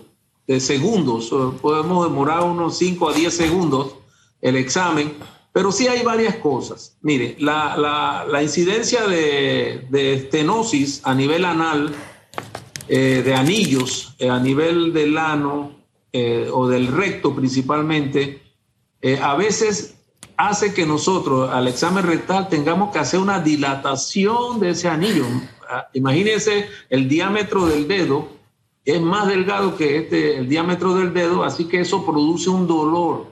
de 0.47 0.61
segundos. 0.61 1.31
Podemos 1.63 2.07
demorar 2.07 2.45
unos 2.45 2.77
5 2.79 3.09
a 3.09 3.15
10 3.15 3.35
segundos 3.35 3.95
el 4.43 4.57
examen, 4.57 5.15
pero 5.53 5.73
sí 5.73 5.89
hay 5.89 6.03
varias 6.03 6.37
cosas. 6.37 6.99
Mire, 7.01 7.37
la, 7.39 8.39
incidencia 8.43 9.07
de, 9.07 9.87
estenosis 9.91 11.01
a 11.03 11.15
nivel 11.15 11.47
anal, 11.47 11.95
eh, 12.89 13.23
de 13.25 13.35
anillos, 13.35 14.15
eh, 14.19 14.29
a 14.29 14.39
nivel 14.39 14.93
del 14.93 15.17
ano 15.17 15.77
eh, 16.13 16.49
o 16.53 16.69
del 16.69 16.89
recto 16.89 17.35
principalmente, 17.35 18.43
a 19.23 19.37
veces 19.37 19.96
hace 20.37 20.75
que 20.75 20.87
nosotros 20.87 21.51
al 21.51 21.69
examen 21.69 22.05
rectal 22.05 22.49
tengamos 22.49 22.93
que 22.93 22.99
hacer 22.99 23.21
una 23.21 23.41
dilatación 23.41 24.61
de 24.61 24.71
ese 24.71 24.89
anillo. 24.89 25.25
Ah, 25.69 25.89
imagínense 25.93 26.69
el 26.91 27.09
diámetro 27.09 27.67
del 27.67 27.89
dedo 27.89 28.37
es 28.87 29.01
más 29.01 29.27
delgado 29.27 29.77
que 29.77 29.99
este, 29.99 30.39
el 30.39 30.49
diámetro 30.49 30.95
del 30.95 31.13
dedo, 31.13 31.43
así 31.43 31.65
que 31.65 31.81
eso 31.81 32.07
produce 32.07 32.49
un 32.49 32.69
dolor 32.69 33.27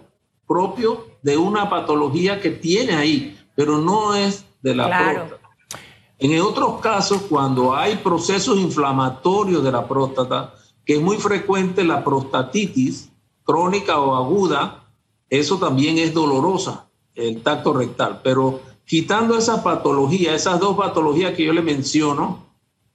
propio 0.49 1.07
de 1.23 1.37
una 1.37 1.71
patología 1.71 2.41
que 2.41 2.51
tiene 2.51 2.97
ahí, 2.97 3.39
pero 3.55 3.79
no 3.79 4.17
es 4.17 4.45
de 4.63 4.75
la 4.75 4.87
próstata. 4.87 5.41
En 6.19 6.41
otros 6.41 6.81
casos, 6.81 7.23
cuando 7.23 7.75
hay 7.75 7.97
procesos 7.97 8.59
inflamatorios 8.59 9.63
de 9.63 9.71
la 9.71 9.87
próstata, 9.87 10.55
que 10.85 10.95
es 10.97 11.01
muy 11.01 11.19
frecuente 11.19 11.85
la 11.85 12.03
prostatitis 12.03 13.11
crónica 13.45 14.01
o 14.01 14.17
aguda, 14.17 14.85
eso 15.31 15.59
también 15.59 15.99
es 15.99 16.13
dolorosa, 16.13 16.84
el 17.15 17.43
tacto 17.43 17.73
rectal. 17.73 18.21
Pero 18.23 18.61
quitando 18.85 19.37
esa 19.37 19.63
patología, 19.63 20.35
esas 20.35 20.61
dos 20.61 20.77
patologías 20.77 21.33
que 21.35 21.45
yo 21.45 21.53
le 21.53 21.63
menciono, 21.63 22.45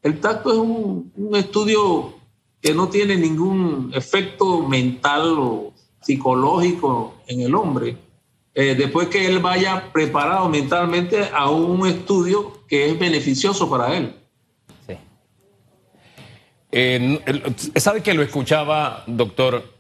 el 0.02 0.20
tacto 0.20 0.52
es 0.52 0.58
un, 0.58 1.12
estudio 1.36 2.14
que 2.62 2.74
no 2.74 2.90
tiene 2.90 3.16
ningún 3.16 3.92
efecto 3.94 4.62
mental 4.68 5.36
o 5.38 5.74
psicológico 6.02 7.16
en 7.28 7.42
el 7.42 7.56
hombre. 7.56 7.98
Eh, 8.54 8.76
después 8.76 9.08
que 9.08 9.26
él 9.26 9.40
vaya 9.40 9.92
preparado 9.94 10.50
mentalmente 10.50 11.30
a 11.34 11.50
un 11.50 11.88
estudio 11.88 12.66
que 12.68 12.90
es 12.90 13.00
beneficioso 13.00 13.70
para 13.70 13.96
él. 13.96 14.16
Sí. 14.88 14.98
¿Sabe 17.76 18.02
que 18.02 18.14
lo 18.14 18.22
escuchaba, 18.22 19.04
doctor? 19.08 19.79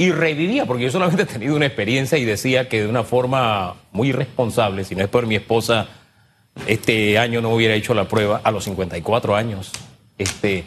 Y 0.00 0.12
revivía, 0.12 0.64
porque 0.64 0.84
yo 0.84 0.90
solamente 0.90 1.24
he 1.24 1.26
tenido 1.26 1.54
una 1.54 1.66
experiencia 1.66 2.16
y 2.16 2.24
decía 2.24 2.70
que 2.70 2.80
de 2.80 2.88
una 2.88 3.04
forma 3.04 3.74
muy 3.92 4.08
irresponsable, 4.08 4.82
si 4.84 4.94
no 4.94 5.04
es 5.04 5.10
por 5.10 5.26
mi 5.26 5.34
esposa, 5.34 5.88
este 6.66 7.18
año 7.18 7.42
no 7.42 7.50
hubiera 7.50 7.74
hecho 7.74 7.92
la 7.92 8.08
prueba 8.08 8.40
a 8.42 8.50
los 8.50 8.64
54 8.64 9.36
años. 9.36 9.72
Este, 10.16 10.64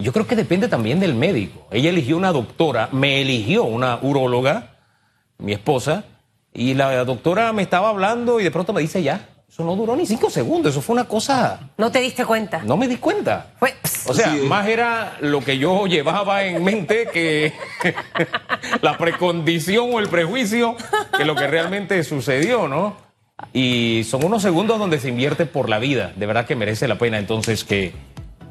yo 0.00 0.12
creo 0.12 0.26
que 0.26 0.34
depende 0.34 0.66
también 0.66 0.98
del 0.98 1.14
médico. 1.14 1.68
Ella 1.70 1.90
eligió 1.90 2.16
una 2.16 2.32
doctora, 2.32 2.88
me 2.90 3.20
eligió 3.20 3.62
una 3.62 4.00
uróloga, 4.02 4.74
mi 5.38 5.52
esposa, 5.52 6.02
y 6.52 6.74
la 6.74 7.04
doctora 7.04 7.52
me 7.52 7.62
estaba 7.62 7.88
hablando 7.88 8.40
y 8.40 8.42
de 8.42 8.50
pronto 8.50 8.72
me 8.72 8.80
dice 8.80 9.00
ya. 9.00 9.28
Eso 9.52 9.64
no 9.64 9.76
duró 9.76 9.94
ni 9.94 10.06
cinco 10.06 10.30
segundos, 10.30 10.72
eso 10.72 10.80
fue 10.80 10.94
una 10.94 11.04
cosa... 11.04 11.60
¿No 11.76 11.92
te 11.92 12.00
diste 12.00 12.24
cuenta? 12.24 12.62
No 12.64 12.78
me 12.78 12.88
di 12.88 12.96
cuenta. 12.96 13.48
Fue... 13.58 13.74
O 14.06 14.14
sea, 14.14 14.32
más 14.46 14.66
era 14.66 15.18
lo 15.20 15.44
que 15.44 15.58
yo 15.58 15.86
llevaba 15.86 16.44
en 16.44 16.64
mente 16.64 17.06
que 17.12 17.52
la 18.80 18.96
precondición 18.96 19.90
o 19.92 20.00
el 20.00 20.08
prejuicio 20.08 20.74
que 21.14 21.26
lo 21.26 21.34
que 21.34 21.46
realmente 21.48 22.02
sucedió, 22.02 22.66
¿no? 22.66 22.96
Y 23.52 24.04
son 24.08 24.24
unos 24.24 24.40
segundos 24.40 24.78
donde 24.78 24.98
se 24.98 25.10
invierte 25.10 25.44
por 25.44 25.68
la 25.68 25.78
vida. 25.78 26.14
De 26.16 26.24
verdad 26.24 26.46
que 26.46 26.56
merece 26.56 26.88
la 26.88 26.96
pena 26.96 27.18
entonces 27.18 27.62
que, 27.62 27.92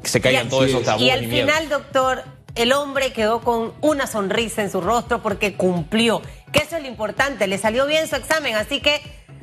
se 0.04 0.20
caigan 0.20 0.48
todos 0.48 0.66
esos 0.66 0.84
tabúes. 0.84 1.08
Y 1.08 1.10
al 1.10 1.26
final, 1.26 1.68
doctor, 1.68 2.22
el 2.54 2.72
hombre 2.72 3.12
quedó 3.12 3.40
con 3.40 3.72
una 3.80 4.06
sonrisa 4.06 4.62
en 4.62 4.70
su 4.70 4.80
rostro 4.80 5.20
porque 5.20 5.54
cumplió. 5.54 6.22
Que 6.52 6.60
eso 6.60 6.76
es 6.76 6.82
lo 6.82 6.88
importante. 6.88 7.48
Le 7.48 7.58
salió 7.58 7.86
bien 7.86 8.06
su 8.06 8.14
examen. 8.14 8.54
Así 8.54 8.80
que 8.80 9.00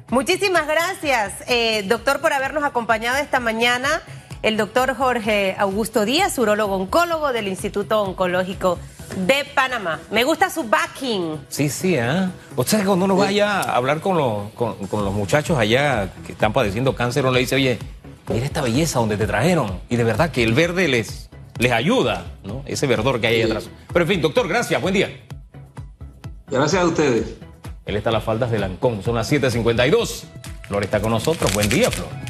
muchísimas 0.10 0.67
gracias, 0.67 1.34
eh, 1.48 1.84
doctor, 1.88 2.22
por 2.22 2.34
habernos 2.34 2.63
acompañado 2.63 3.17
esta 3.17 3.39
mañana. 3.39 4.02
El 4.41 4.56
doctor 4.56 4.95
Jorge 4.95 5.56
Augusto 5.60 6.06
Díaz, 6.06 6.38
urólogo 6.38 6.76
oncólogo 6.76 7.34
del 7.34 7.48
Instituto 7.50 8.02
Oncológico 8.02 8.80
de 9.28 9.45
Panamá. 9.54 10.00
Me 10.12 10.24
gusta 10.24 10.50
su 10.50 10.63
backing. 10.63 11.45
Sí, 11.50 11.69
sí, 11.69 11.95
¿eh? 11.95 12.30
O 12.56 12.63
sea, 12.63 12.84
cuando 12.86 13.06
uno 13.06 13.15
vaya 13.15 13.60
a 13.60 13.76
hablar 13.76 14.00
con 14.00 14.17
los, 14.17 14.52
con, 14.54 14.78
los 14.91 15.13
muchachos 15.13 15.58
allá 15.58 16.10
que 16.26 16.32
están 16.32 16.54
padeciendo 16.54 16.95
cáncer, 16.95 17.24
uno 17.24 17.34
le 17.34 17.41
dice, 17.41 17.56
oye, 17.56 17.80
mira 18.30 18.45
esta 18.45 18.62
belleza 18.62 19.00
donde 19.00 19.17
te 19.17 19.28
trajeron. 19.28 19.82
Y 19.89 19.98
de 19.98 20.04
verdad 20.04 20.32
que 20.32 20.43
el 20.43 20.54
verde 20.54 20.88
les, 20.88 21.30
les 21.58 21.72
ayuda, 21.72 22.26
¿no? 22.43 22.63
Ese 22.65 22.88
verdor 22.88 23.19
que 23.19 23.28
hay 23.28 23.36
ahí 23.36 23.41
atrás. 23.43 23.69
Pero 23.91 24.06
en 24.06 24.10
fin, 24.10 24.22
doctor, 24.22 24.48
gracias, 24.48 24.82
buen 24.82 24.93
día. 24.93 25.10
Gracias 26.48 26.82
a 26.82 26.86
ustedes. 26.86 27.36
Él 27.89 27.97
está 27.97 28.12
a 28.12 28.13
las 28.13 28.23
faldas 28.23 28.52
de 28.52 28.60
Lancón, 28.60 29.02
son 29.02 29.15
las 29.15 29.32
7.52. 29.32 30.23
Flor 30.67 30.84
está 30.84 31.02
con 31.02 31.10
nosotros, 31.10 31.52
buen 31.56 31.67
día, 31.67 31.89
Flor. 31.89 32.29